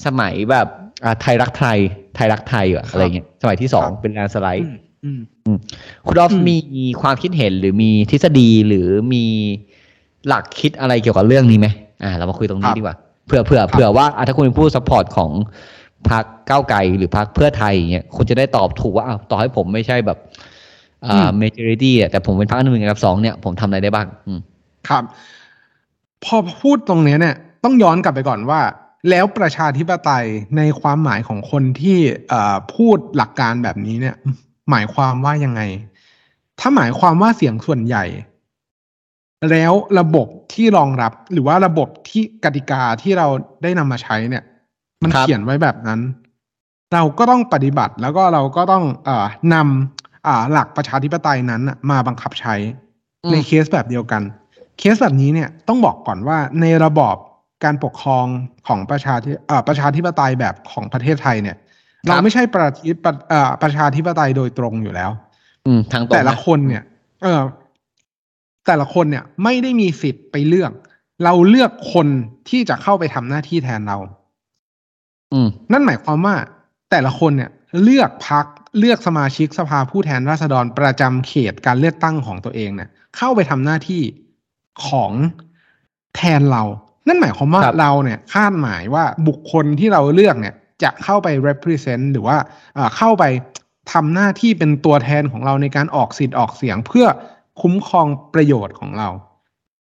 [0.05, 0.67] สมัยแบบ
[1.03, 1.77] อ่าไทยรักไทย
[2.15, 4.65] ไทยรักไทยอะอะไรเงี้ยสมัยที่สองครับเป็นการสไลด์
[5.05, 5.57] อืมอืม
[6.07, 9.25] คุณออฟอืมมีความคิดเห็นหรือมีทฤษฎีหรือมี
[10.27, 11.67] หลักคิดอะไรเกี่ยวกับเรื่องนี้ไหม
[12.03, 12.95] อ่า เรามาคุยตรงนี้ดีกว่า
[13.27, 15.31] เผื่อเผื่อเผื่อว่าอะถ้าคุณเป็นผู้สปอร์ตของ
[16.09, 20.17] พรรคก้าวไกลหรือพรรคเพื่อไทยอย่างเงี้ยคุณจะได้ตอบถูกว่าอ้าวต่อให้ผมไม่ใช่แบบ
[21.07, 24.39] อ่า majority อะแต่ผมเป็นพรรคอันดับหนึ่งอันดับสองเนี่ยผมทำอะไรได้บ้างอืม
[24.89, 25.03] ครับ
[26.23, 28.61] พอพูดตรงเนี้ยเนี่ย ต้องย้อนกลับไปก่อนว่า
[29.09, 30.25] แล้วประชาธิปไตย
[30.57, 31.97] ในความหมายของคนที่
[32.29, 34.15] เอ่อพูดหลักการแบบนี้เนี่ย
[34.71, 35.61] หมายความว่ายังไง
[36.59, 38.05] ถ้าหมายความว่าเสียงส่วนใหญ่
[39.51, 43.27] แล้วระบบที่รองรับหรือว่าระบบที่กติกาที่เรา
[43.63, 44.43] ได้นำมาใช้เนี่ย
[45.03, 45.99] มันครับเขียนไว้แบบนั้น
[46.93, 52.55] เราก็ต้องปฏิบัติแล้วก็เราก็ต้องเอ่อนำอ่าหลักประชาธิปไตยนั้นน่ะมาบังคับใช้
[53.23, 54.21] อืมในเคสแบบเดียวกัน
[54.79, 57.15] เคสแบบนี้เนี่ยต้องบอกก่อนว่าในระบอบ
[57.63, 58.25] การปกครอง
[58.67, 61.57] ของประชาธิเอ่อประชาธิปไตยแบบของประเทศไทยเนี่ย
[62.07, 65.11] เราไม่ใช่ประธิปเอ่อประชาธิปไตยโดยตรงอยู่แล้ว
[65.65, 66.83] อืมทางตรงแต่ละนคนเนี่ย
[67.23, 67.41] เออ
[68.67, 70.71] แต่ละคนเนี่ยไม่ได้มีสิทธิ์ไปเลือก
[71.23, 72.07] เราเลือกคน
[72.49, 74.15] ที่จะเข้าไปทำหน้าที่แทนเราอืม
[75.71, 76.35] นั่นหมายความว่า
[76.91, 77.51] แต่ละคนเนี่ย
[77.83, 78.45] เลือกพัก
[78.79, 84.01] เลือกสมาชิกสภาผู้แทนราษฎรประจำเขตการเลือกตั้งของตัวเองเนี่ยเข้าไปทำหน้าที่
[84.87, 85.11] ของ
[86.15, 86.63] แทนเรา
[87.07, 92.37] นั่นหมายความว่ารเราเนี่ยคาดหมายว่าบุคคลที่เราเลือกเนี่ยจะเข้าไป represent หรือว่า
[92.75, 93.23] เอ่อเข้าไป
[93.93, 97.05] ทำหน้าที่เป็นตัวแทนของเราในการออกสิทธิ์ออกเสียงเพื่อ
[97.61, 99.09] คุ้มครองประโยชน์ของเรา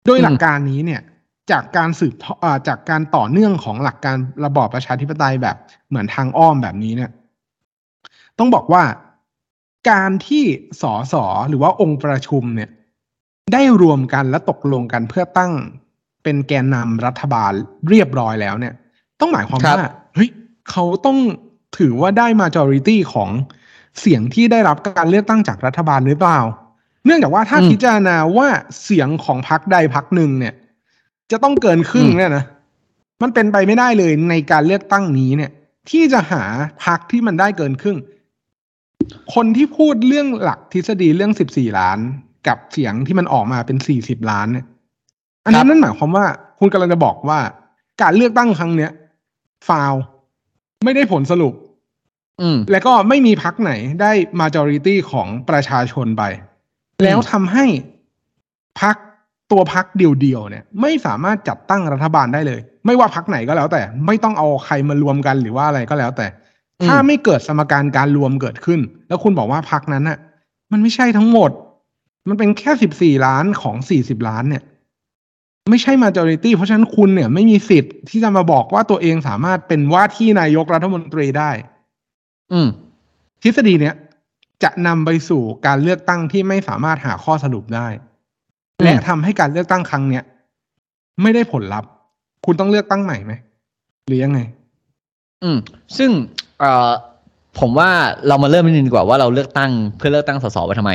[0.06, 1.02] โดยหลักการนี้เนี่ย
[1.52, 5.56] จากการสืบทออ่าจากการต่อเนื่องของหลักการระบอบประชาธิปไตยแบบ
[5.90, 7.12] เหมือนทางอ้อมแบบนี้เนี่ย
[8.40, 8.84] ต้องบอกว่า
[9.92, 10.44] การที่
[10.82, 10.84] ส
[11.14, 11.16] ส
[11.50, 12.70] หรือว่าองค์ประชุมเนี่ย
[13.54, 15.54] ได้รวมกันและตกลงกันเพื่อตั้ง
[16.24, 17.52] เป็นแกนนำรัฐบาล
[17.90, 18.74] เรียบร้อยแล้วเนี่ย
[19.20, 20.30] ต้องหมายความครับว่าเฮ้ย
[20.70, 21.18] เขาต้อง
[21.78, 23.30] ถือว่าได้ majority ของ
[24.00, 26.40] เสียงที่ได้รับการเลือกตั้งจากรัฐบาลหรือเปล่า
[27.06, 28.48] เนื่องจากว่าถ้าอืมพิจารณาว่า
[28.84, 30.54] เสียงของพรรคใดพรรคหนึ่งเนี่ย
[31.32, 32.46] จะต้องเกินครึ่งอืมเนี่ยนะ
[33.22, 35.52] มันเป็นไปไม่ได้เลยในการเลือกตั้งนี้เนี่ย
[35.90, 36.44] ที่จะหา
[36.86, 37.98] พรรคที่มันได้เกินครึ่ง
[39.34, 42.00] คนที่พูดเรื่องหลักทฤษฎีเรื่องสิบสี่ล้าน
[42.48, 44.66] กับเสียงที่มันออกมาเป็นสี่สิบล้านเนี่ย
[45.46, 46.26] อันครันี้บนั่นหมายความว่า
[46.60, 47.40] คุณกำลังจะบอกว่า
[48.02, 48.92] การเลือกตั้งครั้งเนี้ย
[49.68, 49.94] ฟาว
[50.84, 51.54] ไม่ได้ผลสรุป
[52.42, 54.12] อืมแล้วก็ไม่มีพักไหนได้
[54.42, 56.24] majority ของประชาชนไป
[57.04, 57.66] แล้วทำให้
[58.82, 58.96] พัก
[59.52, 66.28] ตัวพักเดียวๆเนี่ย ไม่สามารถจัดตั้งรัฐบาลได้เลย ไม่ว่าพักไหนก็แล้วแต่ ไม่ต้องเอาใครมารวมกันหรือว่าอะไรก็แล้วแต่
[66.80, 70.18] อืมถ้าไม่เกิดสมการการรวมเกิดขึ้น แล้วคุณบอกว่าพักนั้นน่ะ
[70.72, 71.52] มันไม่ใช่ทั้งหมด
[72.28, 74.64] มันเป็นแค่สิบสี่ล้านของสี่สิบล้านเนี่ย
[75.70, 81.52] ไม่ใช่ majority เพราะฉะนั้นคุณเนี่ยไม่มีสิทธิ์ที่จะมาบอกว่าตัวเองสามารถเป็นว่าที่นายกรัฐมนตรีได้
[82.52, 82.68] อืม
[83.44, 83.96] ทฤษฎีเนี้ย
[84.64, 88.09] จะนำไปสู่การเลือกตั้งที่ไม่สามารถหาข้อสรุปได้อืม
[88.84, 90.24] และทำให้การเลือกตั้งครั้งเนี้ย
[91.22, 91.90] ไม่ได้ผลลัพธ์
[92.46, 93.34] คุณต้องเลือกตั้งใหม่ไหม
[94.08, 94.40] หรือยังไง
[95.44, 95.58] อืม
[95.98, 96.10] ซึ่ง
[96.60, 96.92] เอ่อ
[97.60, 97.90] ผมว่า
[98.28, 100.92] เรามาเริ่มนิดนึงดีกว่าว่าเราเลือกตั้งเพื่อเลือกตั้งสสไปทำไม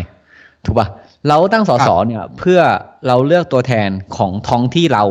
[0.64, 0.88] ถูกป่ะ
[1.28, 2.60] เราตั้งสสเนี่ย เพื่อ
[3.06, 5.04] เราเลือกตัวแทนของท้องที่เรา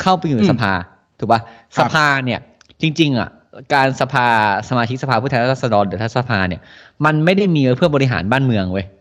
[0.00, 0.72] เข้าไปอยู่ในอืมสภา
[1.18, 1.40] ถูกป่ะ
[1.74, 2.40] คสรับภาเนี่ย
[2.82, 3.28] จริง ๆ อะ
[3.74, 4.26] การสภา
[4.68, 6.60] สมาชิกสภาผู้แทนราษฎรหรือทัสภาเนี่ย
[7.04, 8.97] มันไม่ได้มีไว้เพื่อบริหารบ้านเมืองเว้ยอื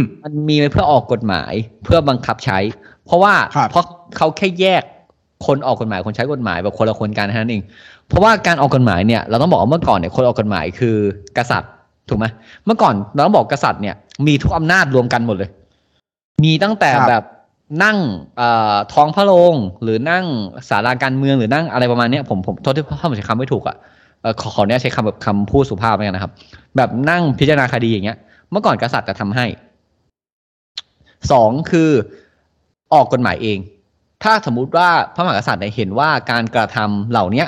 [0.00, 1.52] มมันมีไว้เพื่อออกกฎหมาย
[1.84, 2.58] เพื่อบังคับใช้
[3.04, 3.84] เพราะว่าครับเพราะ
[4.16, 4.82] เขาแค่แยก
[5.46, 7.62] คนออกกฎหมายคนใช้กฎหมายแบบคนละคนกันเท่านั้นเอง
[8.08, 10.96] เพราะว่าการออกกฎหมายเนี่ยเราต้องบอกว่าเมื่อก่อนเนี่ยคนออกกฎหมายคือ
[11.38, 11.72] กษัตริย์
[12.08, 12.26] ถูกไหม
[12.66, 13.94] เมื่อก่อนเราต้องบอกกษัตริย์เนี่ย
[14.26, 15.50] มีทุกอำนาจรวมกันหมดเลย
[16.44, 17.24] มีตั้งแต่ครับแบบ
[17.84, 17.96] นั่ง
[18.36, 20.24] เอ่อท้องพระโรงหรือนั่ง
[20.68, 23.76] ศาลาการเมืองหรือนั่งอะไรประมาณเนี้ยผมผมโทษที่ถ้าผมใช้คำไม่ถูกอะ
[24.22, 26.32] เอ่อขอขอเนี่ยใช้คำแบบคำพูดสุภาพไปกันนะครับ
[26.76, 28.18] แบบนั่งพิจารณาคดีอย่างเงี้ย
[28.50, 29.46] เมื่อก่อนกษัตริย์จะทำให้
[31.32, 31.90] สองคือ
[32.94, 33.58] ออกกฎหมายเอง
[34.22, 37.46] ถ้าสมมุติว่าพระมหากษัตริย์เนี่ยเห็นว่าการกระทำเหล่าเนี้ย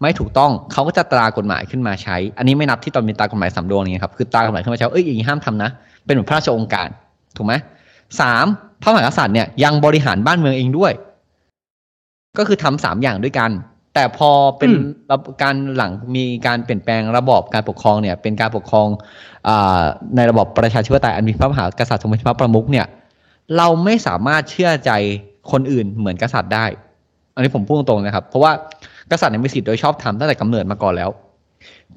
[0.00, 5.70] ไม่ถูกต้องเขาก็จะตรากฎหมายขึ้นมาใช้ อันนี้ไม่นับที่ตอนมีตรากฎหมายสำรวงนี้ครับคือตรากฎหมายขึ้นมาใช้ว่าเอ้ยอย่างนี้ห้ามทำนะ
[6.04, 6.88] เป็นเหมือนพระราชองค์การ
[7.36, 7.54] ถูกไหม
[8.20, 8.46] สาม
[8.82, 10.92] พระมหากษัตริย์เนี่ยยังบริหารบ้านเมืองเองด้วย
[12.38, 13.50] ก็คือทำสามอย่างด้วยกัน
[13.94, 18.88] แต่พอเป็นอืมระบบการหลังมีการเปลี่ยนแปลงระบอบการปกครองเนี่ย เป็นการปกครอง
[19.48, 19.82] อา
[20.16, 22.86] ในระบอบประชาธิปไตยอันมีพระมหากษัตริย์ทรงเป็นพระประมุขเนี่ย
[23.56, 24.90] เราไม่สามารถเชื่อใจ
[25.52, 26.66] คนอื่นเหมือนกษัตริย์ได้
[27.34, 28.52] อันนี้ผมพูดตรงๆนะครับ เพราะว่า
[29.10, 31.10] กษัตริย์เนี่ยมีสิทธิ์โดยชอบธรรมตั้งแต่กำเนิดมาก่อนแล้ว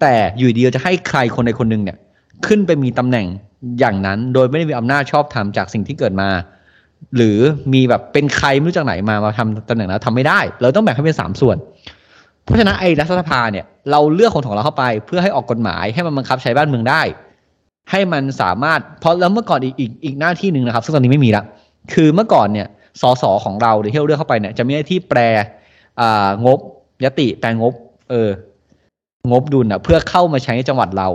[0.01, 1.97] แต่อยู่ดีๆจะให้ใครคนใดคนหนึ่งเนี่ย
[2.45, 3.25] ขึ้นไปมีตำแหน่ง
[3.79, 6.29] อย่างนั้น โดยไม่ได้มีอำนาจชอบธรรมจากสิ่งที่เกิดมา
[7.15, 7.37] หรือ
[7.73, 11.57] มีแบบเป็นใครไม่รู้จากไหนมามาทำตำแหน่งนั้นทำไม่ได้ เราต้องแบ่งให้เป็นสามส่วน
[12.43, 17.01] เพราะฉะนั้นไอ้รัฐสภาเนี่ยเราเลือกคนของเราเข้าไป เพื่อให้ออกกฎหมายให้มันบังคับใช้บ้านเมืองได้
[17.91, 21.43] ให้มันสามารถเพราะแล้วเมื่อก่อนอีกอีกอีกหน้าที่หนึ่งนะครับ ซึ่งตอนนี้ไม่มีละ
[21.93, 22.67] คือเมื่อก่อนเนี่ย
[23.01, 25.19] สสของเราหรือที่เราเลือกเข้าไปเนี่ยจะมีหน้าที่แปล
[25.99, 26.59] อ่างบ
[27.03, 27.73] ยติแปลงบ
[28.09, 28.29] เออ
[29.31, 31.09] งบดุลอะ เพื่อเข้ามาใช้ในจังหวัดเรา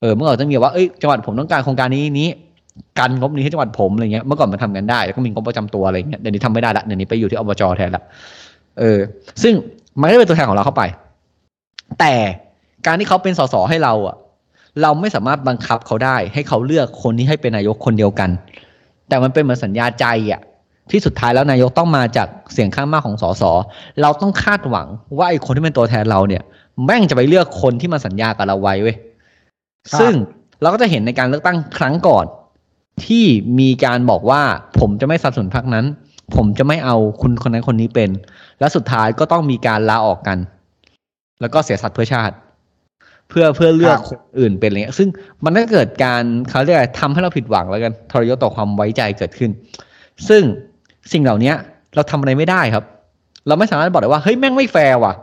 [0.00, 2.28] เออ เมื่อก่อนจะมีว่าเอ้ยจังหวัดผมต้องการโครงการนี้นี้
[2.98, 8.02] กันงบนี้ให้จังหวัดผมอะไรเงี้ยเมื่อก่อนมันทำกันได้แล้วก็มีงบประจำตัวอะไรเงี้ยเดี๋ยวนี้ทำไม่ได้ละเดี๋ยวนี้ไปอยู่ที่อบจแทนละ
[8.78, 8.98] เออ
[9.42, 9.54] ซึ่ง
[10.00, 10.82] มันก็เป็นตัวแทนของเราเข้าไป
[12.00, 12.14] แต่
[12.86, 14.16] การที่เขาเป็นสสให้เราอะ
[14.82, 18.30] เราไม่สามารถบังคับเขาได้ ให้เขาเลือกคนที่ให้เป็นนายกคนเดียวกัน
[19.08, 20.40] แต่มันเป็นเหมือนสัญญาใจอะ
[20.90, 23.42] ที่สุดท้ายแล้วนายกต้องมาจากเสียงข้างมากของสส
[24.02, 24.86] เราต้องคาดหวัง
[25.18, 26.42] ว่าไอ้คนที่เป็นตัวแทนเราเนี่ย
[26.84, 28.96] แม่งจะไปเลือกคนที่มาสัญญากับเราไว้เว้ย
[29.90, 30.12] ครับซึ่ง
[30.60, 32.26] เราก็จะเห็นในการเลือกตั้งครั้งก่อน
[33.06, 33.24] ที่
[33.60, 34.42] มีการบอกว่า
[34.78, 35.86] ผมจะไม่สนับสนุนพรรคนั้น
[36.36, 38.10] ผมจะไม่เอาคุณคนนั้นคนนี้เป็น
[38.60, 40.38] และสุดท้ายก็ต้องมีการลาออกกัน
[41.40, 42.34] แล้วก็เสียสัตว์เพื่อชาติ
[43.28, 45.08] เพื่อเพื่อเลือกครับคนอื่นเป็นอะไรเงี้ยซึ่ง
[45.44, 49.50] มันก็เกิดการเขาเรียกอะไรทำให้เราผิดหวังแล้วกันทรยศต่อความไว้ใจเกิดขึ้น
[50.28, 50.42] ซึ่ง
[51.12, 51.52] สิ่งเหล่านี้
[51.94, 52.84] เราทำอะไรไม่ได้ครับ
[53.46, 55.14] เราไม่สามารถบอกได้ว่าเฮ้ยแม่งไม่แฟร์ว่ะ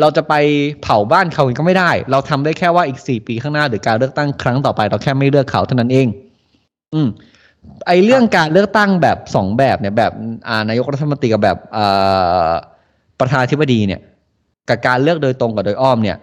[0.00, 0.34] เราจะไป
[0.82, 6.06] เผาบ้านเขาก็ไม่ได้ เราทำได้แค่ว่าอีกสี่ปีข้างหน้าหรือการเลือกตั้งครั้งต่อไป เราแค่ไม่เลือกเขาเท่านั้นเอง
[6.94, 7.08] อืม
[7.86, 10.12] ไอเรื่องการเลือกตั้งแบบสองแบบเนี่ยแบบ
[10.48, 12.50] อ่านายกรัฐมนตรีกับแบบอ่า
[13.20, 14.00] ประธานาธิบดีเนี่ย
[14.68, 16.16] กับการเลือกโดยตรงกับโดยอ้อมเนี่ย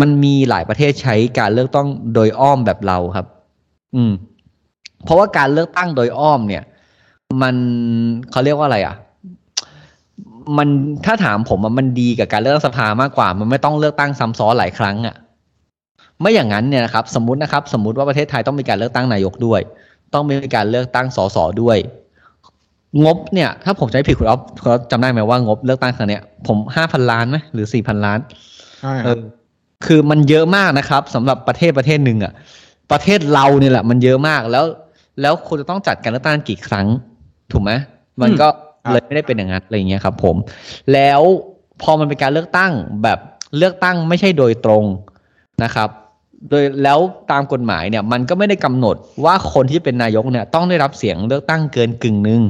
[0.00, 3.26] มันมีหลายประเทศใช้การเลือกตั้งโดยอ้อมแบบเราครับ
[3.94, 4.12] อืม
[5.04, 6.62] เพราะว่าการเลือกตั้งโดยอ้อมเนี่ย
[7.42, 7.56] มัน
[8.30, 8.94] เขาเรียกว่าอะไรอะ
[10.58, 10.68] มัน
[11.06, 15.16] ถ้าถามผมอะมันดีกับการเลือกตั้งสภามากกว่า มันไม่ต้องเลือกตั้งซ้ำซ้อนหลายครั้งอะ
[16.20, 19.60] ไม่อย่างนั้นเนี่ยนะครับ สมมตินะครับ สมมติว่าประเทศไทยต้องมีการเลือกตั้งนายกด้วย
[20.14, 21.78] ต้องมีการเลือกตั้งสสด้วย
[23.04, 28.18] งบเนี่ย ถ้าผมจะไม่ผิดคุณอ๊อฟคุณอ๊อฟจำได้ไหมว่างบเลือกตั้งครั้งเนี้ยผมห้าพันล้านไหมหรือสี่พันล้าน
[28.80, 29.08] ใช่เอ
[29.84, 32.32] ครับอคือมันเยอะมากนะครับสำหรับประเทศประเทศหนึ่งอะ
[32.92, 34.64] ประเทศเราเนี่ยแหละ มันเยอะมากแล้ว
[35.20, 36.86] แล้วคุณจะต้องจัดการเลือกตั้งกี่ครั้ง
[37.52, 37.70] ถูกไหม
[38.20, 38.48] มันก็
[38.84, 40.36] ครับเลยไม่ได้เป็นอย่างนั้นอะไรอย่างเงี้ยครับ ผม
[40.92, 41.20] แล้ว
[41.82, 43.18] พอมันเป็นการเลือกตั้งแบบ
[43.58, 44.84] เลือกตั้งไม่ใช่โดยตรง
[45.62, 45.88] นะครับ
[46.50, 46.98] โดยแล้ว
[47.32, 52.42] ตามกฎหมายเนี่ยมันก็ไม่ได้กำหนดว่าคนที่เป็นนายกเนี่ย ต้องได้รับเสียงเลือกตั้งเกินกึ่งหนึ่ง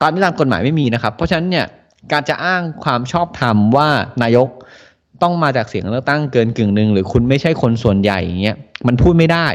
[0.00, 1.66] ตามที่ตามกฎหมายไม่มีนะครับ เพราะฉะนั้นเนี่ย
[2.12, 3.88] การจะอ้างความชอบธรรมว่า
[4.22, 4.48] นายก
[5.22, 8.56] ต้องมาจากเสียงเลือกตั้งเกินกึ่งหนึ่งหรือคุณไม่ใช่คนส่วนใหญ่อย่างเงี้ย
[8.86, 9.46] มันพูดไม่ได้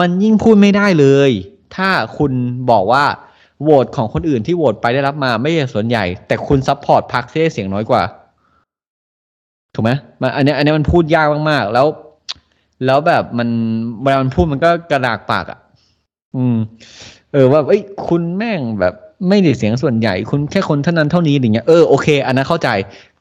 [0.00, 1.30] มันยิ่งพูดไม่ได้เลย
[1.76, 2.32] ถ้าคุณ
[2.70, 3.04] บอกว่า
[3.62, 8.02] โหวตของคนอื่นที่โหวตไปได้รับมาไม่ใช่ส่วนใหญ่ แต่คุณ support พรรคที่ได้เสียงน้อยกว่า
[9.74, 11.86] ถูกไหมมันอันนี้อันนี้มันพูดยากมากๆ แล้ว
[12.86, 13.48] แล้วแบบมัน
[14.02, 15.58] เวลามันพูดมันก็กระดากปากอะ
[16.36, 16.56] อืม
[17.32, 18.94] เออว่าเอ้ยคุณแม่งแบบ
[19.28, 22.68] ไม่ได้เสียงส่วนใหญ่ คุณแค่คนเท่านั้นเท่านี้อย่างเงี้ยเออโอเค อันนั้นเข้าใจ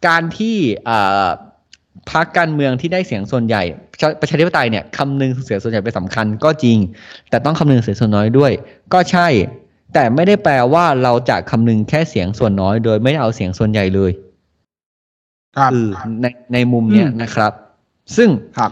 [0.08, 0.56] การที่
[0.90, 1.28] อ่า
[2.12, 6.78] พรรคการเมืองที่ได้เสียงส่วนใหญ่ประชาประชาธิปไตยเนี่ยคำนึงเสียงส่วนใหญ่เป็นสำคัญก็จริง
[7.30, 8.52] แต่ต้องคำนึงเสียงส่วนน้อยด้วย
[8.94, 9.28] ก็ใช่
[9.94, 14.12] แต่ไม่ได้แปลว่าเราจะคำนึงแค่เสียงส่วนน้อย โดยไม่ได้เอาเสียงส่วนใหญ่เลย
[15.58, 15.88] ครับคือ
[16.22, 17.52] ในในมุมเนี้ยอืมนะครับ
[18.18, 18.72] ซึ่งครับ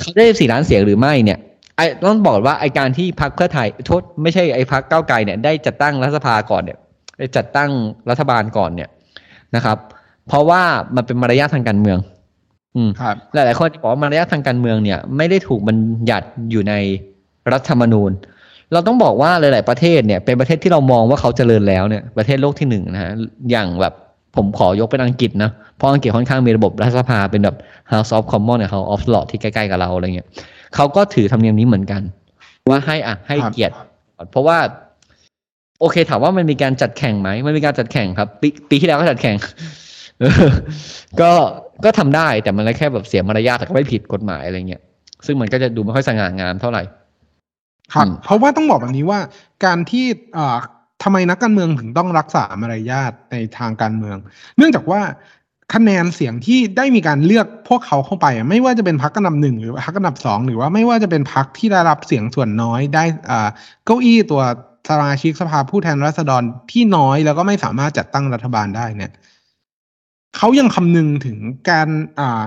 [0.00, 1.38] เขาได้สี่ล้านเสียงหรือไม่เนี่ย
[1.76, 6.78] ไอ้ต้องบอกว่าไอการที่พรรคเพื่อไทยโทษไม่ใช่ไอ้พรรคก้าวไกลเนี่ยได้จัดตั้งรัฐสภาก่อนเนี่ย
[7.18, 7.70] ได้จัดตั้ง
[8.10, 8.88] รัฐบาลก่อนเนี่ย
[9.56, 9.78] นะครับ
[10.28, 10.62] เพราะว่า
[10.96, 11.98] มันเป็นมารยาททางการเมือง
[12.76, 15.76] อืมครับหลายๆคนบอกว่ามารยาททางการเมืองเนี่ย ไม่ได้ถูกบัญ
[16.10, 16.74] ญัติอยู่ใน
[17.52, 18.10] รัฐธรรมนูญ
[18.72, 23.12] เราต้องบอกว่าหลาย ๆ ประเทศเนี่ย เป็นประเทศที่เรามองว่าเขาเจริญแล้วเนี่ยประเทศโลกที่หนึ่งนะฮะ
[23.50, 23.94] อย่างแบบ
[24.36, 27.56] ผมขอยกเป็นอังกฤษนะเพราะอังกฤษค่อนข้างมีระบบรัฐสภาเป็นแบบ
[27.92, 30.28] House of Commons เนี่ย House of Lords ที่ใกล้ ๆ กับเราอะไรเงี้ย
[30.74, 32.02] เขาก็ถือธรรมเนียมนี้เหมือนกัน
[32.70, 33.74] ว่าให้อะให้ครับเกียรติ
[34.30, 34.58] เพราะว่า
[35.80, 39.81] โอเคถามว่ามันมีการจัดแข่งไหมมันมีการจัดแข่งครับ ปีปีที่แล้วก็จัดแข่งเออ
[41.20, 41.32] ก็
[41.84, 44.82] ก็ทำได้แต่มันก็แค่แบบเสียมารยาทแต่ก็ไม่ผิดกฎหมายอะไรเงี้ย
[45.26, 46.82] ซึ่งมันก็จะดูไม่ค่อยสง่างามเท่าไหร่
[47.94, 49.20] ครับอืมเพราะว่าต้องบอกแบบนี้ว่า
[49.64, 50.04] การที่
[50.36, 50.56] อ่า
[51.02, 54.16] ทำไมนักการเมืองถึงต้องรักษามารยาทในทางการเมือง
[54.56, 55.00] เนื่องจากว่า
[55.74, 63.48] คะแนนเสียงที่ได้มีการเลือกพวกเขาเข้าไปอะไม่ว่าจะเป็นพรรคอันดับหนึ่งหรือพรรคอันดับสองหรือว่าไม่ว่าจะเป็นพรรคที่ได้รับเสียงส่วนน้อยได้อ่า
[63.84, 64.42] เก้าอี้ตัว
[64.88, 69.10] สมาชิกสภาผู้แทนราษฎรที่น้อยแล้วก็ไม่สามารถจัดตั้งรัฐบาลได้เนี่ย
[70.36, 71.38] เขายังคำนึงถึง
[71.70, 71.88] การ
[72.20, 72.42] อ่า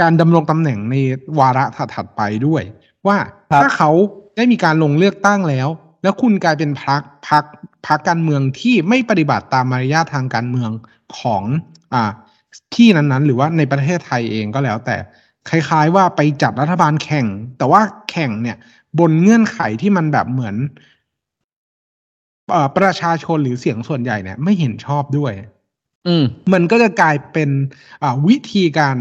[0.00, 0.94] การดำรงตำแหน่งใน
[1.38, 2.62] วาระถัดๆไปด้วย
[3.06, 3.16] ว่า
[3.50, 3.90] ครับถ้าเขา
[4.36, 5.68] ได้มีการลงเลือกตั้งแล้ว
[6.02, 7.44] แล้วคุณกลายเป็นพรรคพรรค
[7.86, 10.70] พรรคการเมืองที่ไม่ปฏิบัติตามมารยาททางการเมือง
[11.18, 11.42] ของ
[11.94, 12.10] อ่า
[12.74, 14.96] ที่นั้นๆ หรือว่าในประเทศไทยเองก็แล้ว แต่
[15.48, 17.26] คล้าย ๆ ว่าไปจัดรัฐบาลแข่ง
[17.58, 17.80] แต่ว่า
[18.10, 18.56] แข่งเนี่ย
[18.98, 20.56] บนเงื่อนไขที่มันแบบเหมือน
[22.50, 25.32] เอ่อประชาชนหรือเสียงส่วนใหญ่เนี่ยไม่เห็นชอบด้วย
[26.06, 27.50] อืมมันก็จะกลายเป็น
[28.02, 28.96] อ่าวิธีการ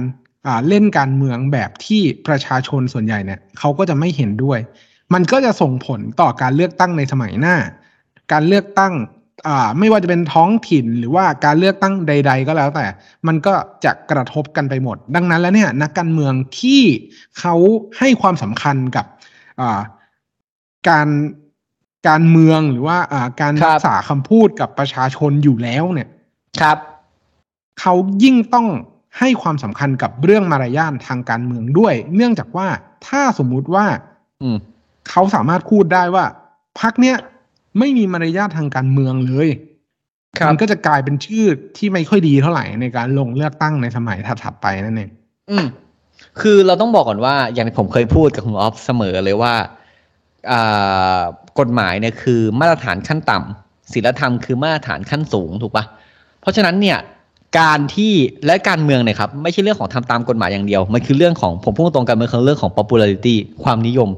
[0.48, 4.60] อ่าเล่นการเมืองแบบที่ประชาชนส่วนใหญ่เนี่ยเขาก็จะไม่เห็นด้วย
[5.14, 7.56] มันก็จะส่งผลต่อการเลือกตั้งในสมัยหน้า
[8.32, 8.94] การเลือกตั้ง
[9.48, 12.86] อ่าไม่ว่าจะเป็นท้องถิ่นหรือว่าการเลือกตั้งใด ๆ ก็แล้วแต่
[13.28, 13.54] มันก็
[13.86, 16.82] จะกระทบกันไปหมด ดังนั้นแล้วเนี่ยนักการเมืองที่
[17.40, 17.56] เขา
[18.00, 19.06] ให้ความสำคัญกับ
[19.62, 19.82] อ่า
[20.90, 21.08] การ
[22.08, 26.10] การเมืองหรือว่าอ่าการครัรับกษาคำพูดกับประชาชนอยู่แล้วเนี่ย
[26.62, 26.78] ครับ
[27.80, 28.68] เขายิ่งต้อง
[29.20, 32.68] ให้ความสำคัญกับเรื่องมารยาททางการเมืองด้วย เนื่องจากว่า
[33.08, 33.86] ถ้าสมมุติว่า
[34.42, 34.58] อืม
[35.10, 36.26] เขาสามารถพูดได้ว่า
[36.80, 37.18] พักเนี้ย
[37.80, 39.50] ไม่มีมารยาททางการเมืองเลย
[40.38, 41.46] ครับมันก็จะกลายเป็นชื่อ
[41.78, 45.10] ที่ไม่ค่อยดีเท่าไหร่ในการลงเลือกตั้งในสมัยถัดๆไปนั่นเอง
[45.52, 45.66] อืม
[46.42, 49.54] คือเราต้องบอกก่อนว่า อย่างที่ผมเคยพูดกับคุณออฟเสมอเลยว่า
[50.52, 51.22] อ่า
[51.60, 55.86] กฎหมายเนี่ยคือมาตรฐานขั้นต่ำศีลธรรมคือมาตรฐานขั้นสูงถูกปะ
[56.42, 56.98] เพราะฉะนั้นเนี่ย
[57.60, 58.14] การที่
[58.46, 64.10] และการเมืองเนี่ยครับไม่ใช่เรื่องของทำตามกฎหมายอย่างเดียว มันคือเรื่องของผมพูดตรงกันมันคือเรื่องของ popularity ความนิยม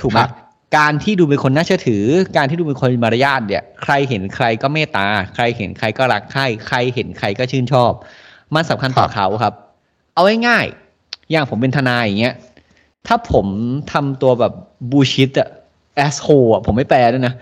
[0.00, 0.30] ถูกไหมครับ
[0.78, 2.04] การที่ดูเป็นคนน่าเชื่อถือ
[2.36, 7.92] การที่ดูเป็นคนมีมารยาทเนี่ย ใครเห็นใครก็เมตตา ใครเห็นใครก็รักใครใครเห็นใครก็ชื่นชอบ
[8.54, 9.54] มันสำคัญต่อเขาครับ
[10.14, 12.34] เอาง่ายๆอย่างผมเป็นทนายอย่างเงี้ย
[13.06, 13.46] ถ้าผม
[13.92, 14.52] ทำตัวแบบ
[14.90, 15.48] บูชิตอะ
[15.96, 17.34] แอสโฮอะผมไม่แปลด้วยนะ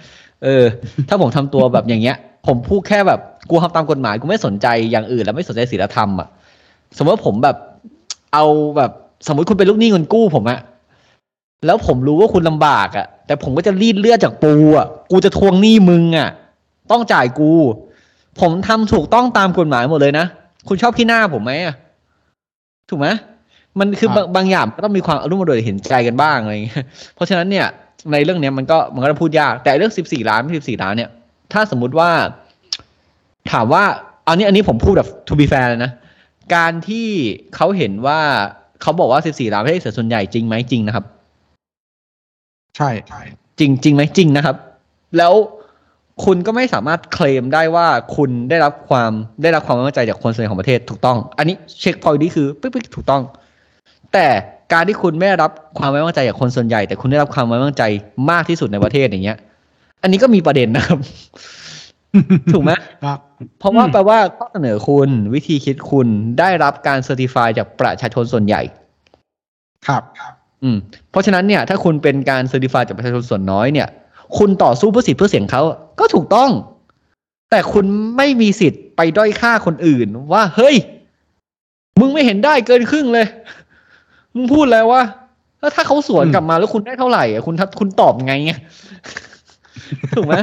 [0.45, 0.65] เออ
[1.09, 6.29] ถ้าผมทำตัวแบบอย่างเงี้ย ผมพูดแค่แบบ กูทำตามกฎหมายกูไม่สนใจอย่างอื่น แล้วไม่สนใจศีลธรรมอะ
[6.97, 7.57] สมมติว่าผมแบบ
[8.33, 8.45] เอา
[8.77, 8.91] แบบ
[9.27, 10.61] สมมติคุณเป็นลูกหนี้เงินกู้ผมอะ
[11.67, 16.29] แล้วผมรู้ว่าคุณลำบากอะแต่ผมก็จะรีดเลือดจากปูอะกูจะทวงหนี้มึงอะ
[16.91, 17.53] ต้องจ่ายกู
[18.41, 20.27] ผมทำถูกต้องตามกฎหมายหมดเลยนะ
[20.69, 21.75] คุณชอบขี้หน้าผมไหมอะ
[22.91, 23.09] ถูกไหม
[23.79, 27.67] มันคือครับบางบางอย่างก็ต้องมีความอารมณ์โดยเห็นใจกันบ้างอะไรอย่างเงี้ยเพราะฉะนั้นเนี่ย
[28.13, 31.11] ในเรื่องเนี้ยมันก็มันก็พูดยาก แต่เรื่องสิบสี่ล้านไม่สิบสี่ล้านเนี่ย
[31.53, 32.11] ถ้าสมมุติว่า
[33.57, 33.85] ถามว่า
[34.29, 35.93] อันนี้อันนี้ผมพูดแบบ to be fair เลยนะ
[36.55, 37.09] การที่
[37.57, 38.21] เขาเห็นว่า
[38.83, 41.05] เขาบอกว่าสิบสี่ล้านไม่ได้เสียส่วนใหญ่จริงไหมจริงนะครับ
[42.77, 42.91] ใช่
[43.59, 44.57] จริงจริงไหมจริงนะครับ
[45.19, 45.35] แล้ว
[46.25, 49.11] คุณก็ไม่สามารถเคลมได้ว่าคุณได้รับความ
[49.43, 53.23] ได้รับความไว้วางใจจากคนส่วนใหญ่ของประเทศถูกต้อง อันนี้เช็คพอยต์นี้คือปิ๊กๆถูกต้อง
[54.13, 54.27] แต่
[54.73, 57.83] การที่คุณไม่ได้รับความไว้วางใจจากคนส่วนใหญ่ แต่คุณได้รับความไว้วางใจ
[58.31, 59.39] มากที่สุดในประเทศอย่างเงี้ย
[60.03, 60.99] อันนี้ก็มีประเด็นนะครับ
[62.53, 62.73] ถูกไหม
[63.05, 63.19] ครับ
[63.59, 68.63] เพราะว่าอืมแปลว่าข้อเสนอคุณวิธีคิดคุณได้รับการ certify จากประชาชนส่วนใหญ่
[69.87, 70.03] ครับ
[70.63, 70.77] อืม
[71.11, 73.89] เพราะฉะนั้นเนี่ย ถ้าคุณเป็นการ certify จากประชาชนส่วนน้อยเนี่ย
[74.39, 75.63] คุณต่อสู้เพื่อสิทธิเพื่อเสียงเขา
[76.01, 76.51] ก็ถูกต้อง
[77.51, 77.85] แต่คุณ
[78.17, 80.77] ไม่มีสิทธิ์ไปด้อยค่าคนอื่น ว่า เฮ้ย
[82.01, 83.27] มึงไม่เห็นได้เกินครึ่งเลย
[84.35, 85.03] มึงพูดแล้วว่า
[85.61, 88.59] แล้วถ้าเขาสวนอืมกลับมาแล้วคุณได้เท่าไหร่อะคุณทับคุณตอบไงอะ
[90.15, 90.35] ถูกไหม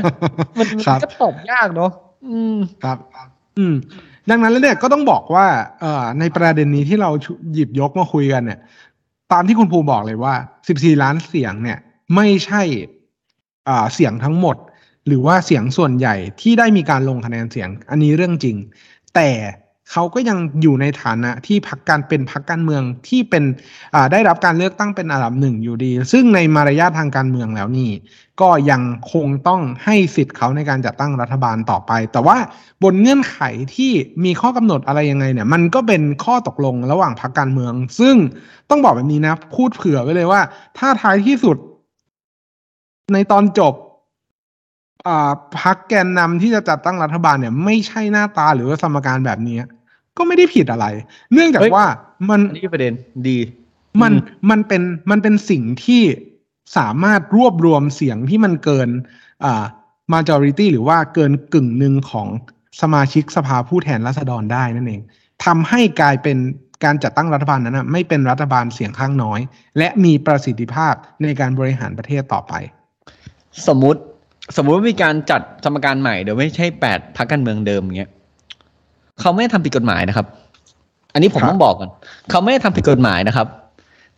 [0.57, 1.91] มันครับก็ตอบยากเนาะ
[2.27, 2.97] อืมครับ
[3.57, 3.75] อืม
[4.29, 5.47] ดังนั้นแล้วเนี่ยก็ต้องบอกว่า
[5.79, 7.09] เอ่อ ในประเด็นนี้ที่เรา
[7.53, 8.59] หยิบยกมาคุยกันเนี่ย
[9.31, 10.33] ตามที่คุณภูมิบอกเลยว่า
[10.67, 11.77] 14 ล้านเสียงเนี่ย
[12.15, 12.61] ไม่ใช่
[13.67, 14.57] อ่าเสียงทั้งหมด
[15.07, 18.57] หรือว่าเสียงส่วนใหญ่ที่ได้มีการลงคะแนนเสียง อันนี้เรื่องจริง
[19.15, 19.29] แต่
[19.93, 23.43] เขาก็ยังอยู่ในฐานะที่พักการเป็นพักการเมืองที่เป็น
[24.11, 27.91] ได้รับการเลือกตั้งเป็นอันดับหนึ่งอยู่ดี ซึ่งในมารยาททางการเมืองแล้วนี่
[28.41, 28.81] ก็ยัง
[29.13, 32.37] คงต้องให้สิทธิ์เขาในการจัดตั้งรัฐบาลต่อไป แต่ว่า
[32.83, 33.39] บนเงื่อนไข
[33.75, 33.91] ที่
[34.25, 38.15] มีข้อกำหนดอะไรยังไงเนี่ย มันก็เป็นข้อตกลงระหว่างพรรคการเมือง ซึ่ง
[38.69, 40.41] ต้องบอกแบบนี้นะ พูดเผื่อไว้เลยว่า
[40.77, 41.57] ถ้าท้ายที่สุด
[43.13, 43.73] ในตอนจบ
[45.61, 49.57] พรรคแกนนำที่จะจัดตั้งรัฐบาลเนี่ย ไม่ใช่หน้าตาหรือว่าสมการแบบนี้
[50.17, 50.85] ก็ไม่ได้ผิดอะไร
[51.33, 51.87] เนื่องจากเฮ้ยว่า
[52.29, 52.93] มันอันนี้ประเด็น
[53.27, 53.39] ดี
[54.01, 56.03] มันอืมมันเป็นมันเป็นสิ่งที่
[56.77, 58.89] สามารถรวบรวมเสียงที่มันเกิน
[59.45, 59.63] อ่า
[60.13, 62.27] majority หรือว่าเกินกึ่งหนึ่งของ
[62.81, 65.01] สมาชิกสภาผู้แทนราษฎรได้นั่นเอง
[65.45, 66.37] ทำให้กลายเป็น
[66.83, 69.39] การจัดตั้งรัฐบาลนั้นนะไม่เป็นรัฐบาลเสียงข้างน้อย
[69.77, 72.53] และมีประสิทธิภาพในการบริหารประเทศต่อไป
[73.67, 74.01] สมมติ
[74.57, 78.11] สมมุติว่ามีการจัดสมการใหม่โดยไม่ใช่แปดพรรคการเมืองเดิมอย่างเงี้ย
[79.19, 80.25] เขาไม่ได้ทำผิดกฎหมายนะครับ
[81.13, 81.89] อันนี้ผมครับต้องบอกก่อน
[82.29, 83.47] เขาไม่ได้ทำผิดกฎหมายนะครับ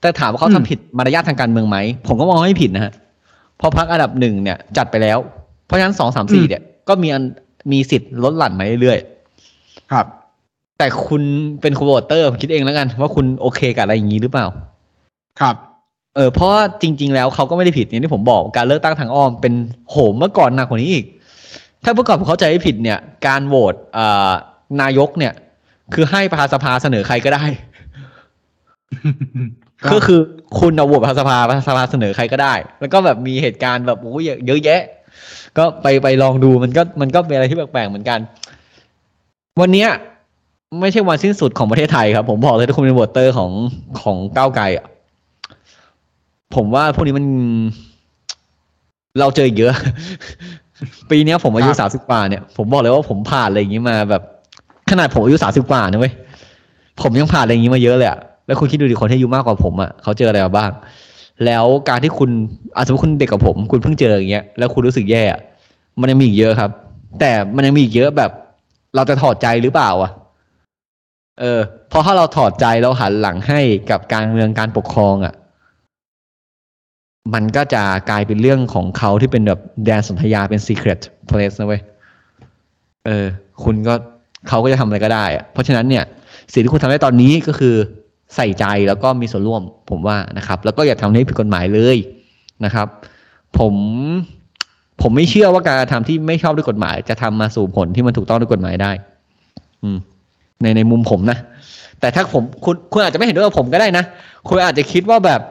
[0.02, 1.78] แต่ถามว่าเขาอืมทำผิดมารยาททางการเมืองไหม
[2.08, 2.94] ผมก็มองว่าไม่ผิดนะฮะ
[3.58, 5.18] เพราะพรรคอันดับหนึ่งเนี่ย จัดไปแล้ว
[5.66, 7.24] เพราะฉะนั้นสองสามสี่เนี่ย ก็มีอัน
[7.72, 10.06] มีสิทธิ์ลดหลั่นมาเรื่อยๆครับ
[10.78, 11.22] แต่คุณ
[11.62, 14.46] เป็นคุณโหวตเตอร์คิดเองแล้วกัน ว่าคุณโอเคกับอะไรอย่างนี้หรือเปล่า
[15.40, 15.56] ครับ
[16.16, 19.54] เออเพราะว่าจริง ๆ แล้วเขาก็ไม่ได้ผิดอย่างที่ผมบอกการเลือกตั้งทางอ้อมเป็น
[19.90, 21.06] โหมเมื่อก่อนหนักกว่านี้อีก
[21.84, 24.32] ถ้าเมื่อก่อนผมเข้าใจไม่ผิดเนี่ย การโหวตเอ่อ
[24.82, 25.34] นายกเนี่ย
[25.94, 27.46] คือให้ประธานสภาเสนอใครก็ได้
[29.84, 30.20] ครับก็คือ
[30.60, 34.82] คุณเอาโหวตประธานสภาประธานสภาเสนอใครก็ได้ แล้วก็แบบมีเหตุการณ์แบบโอ้ยเยอะแยะ
[35.58, 38.20] ก็ไปไปลองดูมันก็มันก็เป็นอะไรที่แปลกๆเหมือนกัน
[39.62, 39.90] วันเนี้ย
[40.82, 43.52] ไม่ใช่วันสิ้นสุดของประเทศไทยครับ ผมบอกเลยถ้าคุณเป็นโหวตเตอร์ของ
[44.02, 44.86] ของก้าวไกลอะ
[46.56, 47.26] ผมว่าพวกนี้มัน
[49.20, 49.74] เราเจออีกเยอะ
[51.10, 54.24] ปีเนี้ยผมอายุครัสาบมสิบกว่าเนี่ย ผมบอกเลยว่าผมผ่านอะไรอย่างนี้มาแบบ
[54.92, 56.14] ขนาดผมอายุสามสิบกว่านะเว้ย
[57.02, 60.72] ผมยังผ่านอะไรอย่างนี้มาเยอะเลยอะแล้วคุณคิดดูดิคนที่อายุมากกว่าผมอะเขาเจออะไรมาบ้าง
[61.46, 62.30] แล้วการที่คุณ
[62.76, 65.40] อาสมมติคุณเด็กกว่าผม คุณเพิ่งเจออย่างเงี้ยแล้วคุณรู้สึกแย่อะ
[66.00, 66.72] มันยังมีอีกเยอะครับ
[67.20, 68.32] แต่มันยังมีอีกเยอะแบบ
[68.96, 70.12] เราจะถอดใจหรือเปล่าอะ
[71.40, 73.60] เออเพราะถ้าเราถอดใจเราหันหลังให้
[73.92, 75.34] กับการเมืองการปกครองอะ
[77.34, 81.82] มันก็จะกลายเป็นเรื่องของเขาที่เป็นแบบแดนสนธยาเป็น secret place นะเว้ย
[83.06, 83.26] เออ
[83.64, 83.94] คุณก็
[84.48, 86.04] เขาก็จะทำอะไรก็ได้เพราะฉะนั้นเนี่ย
[86.52, 87.76] สิ่งที่คุณทำได้ตอนนี้ก็คือ
[88.36, 91.98] ใส่ใจแล้วก็มีส่วนร่วมผมว่านะครับ แล้วก็อย่าทำให้ผิดกฎหมายเลย
[92.66, 92.88] นะครับ
[93.58, 93.74] ผม
[95.02, 98.92] ผมไม่เชื่อว่าการกระทำที่ไม่ชอบด้วยกฎหมาย จะทำมาสู่ผลที่มันถูกต้องด้วยกฎหมายได้
[99.84, 99.98] อืม
[100.62, 101.38] ในในมุมผมนะ
[102.00, 104.04] แต่ถ้าผมคุณคุณอาจจะไม่เห็นด้วยกับผมก็ได้นะ
[104.48, 105.42] คุณอาจจะคิดว่าแบบ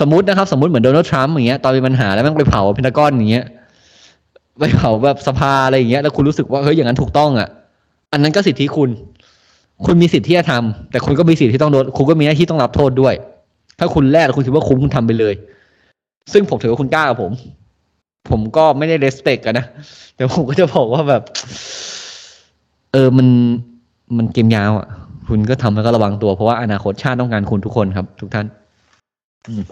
[0.00, 3.44] สมมตินะครับ สมมติเหมือนโดนัลด์ทรัมป์อย่างเงี้ยตอนมีปัญหาแล้วแม่งไปเผาเพนทากอนอย่างเงี้ย
[4.60, 7.48] ไปเผาแบบสภาอะไรอย่างเงี้ยแล้วคุณรู้สึกว่าเฮ้ยอย่างนั้นถูกต้องอะ
[8.12, 8.90] อันนั้นก็สิทธิคุณ
[9.84, 13.14] คุณมีสิทธิ์ที่จะทำแต่คุณก็มีสิทธิ์ที่ต้องโดนคุณก็มีหน้าที่ต้องรับโทษด้วย
[13.78, 15.34] ถ้าคุณแลกคุณคิดว่าคุ้มคุณทำไปเลย
[16.32, 17.32] ซึ่งผมถือว่าคุณกล้ากับผม
[18.30, 19.66] ผมก็ไม่ได้ respect กันนะ
[20.16, 21.22] แต่ผมก็จะบอกว่าแบบ
[22.92, 23.28] เออมัน
[24.16, 24.86] มันเกมยาวอะ
[25.28, 28.46] คุณก็ทำแล้วก็ระวังตัวเพราะว่าอนาคตชาติต้องการคุณทุกคนครับ ทุกท่าน
[29.48, 29.62] อืม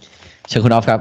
[0.49, 1.01] เชิญคุณออฟครับ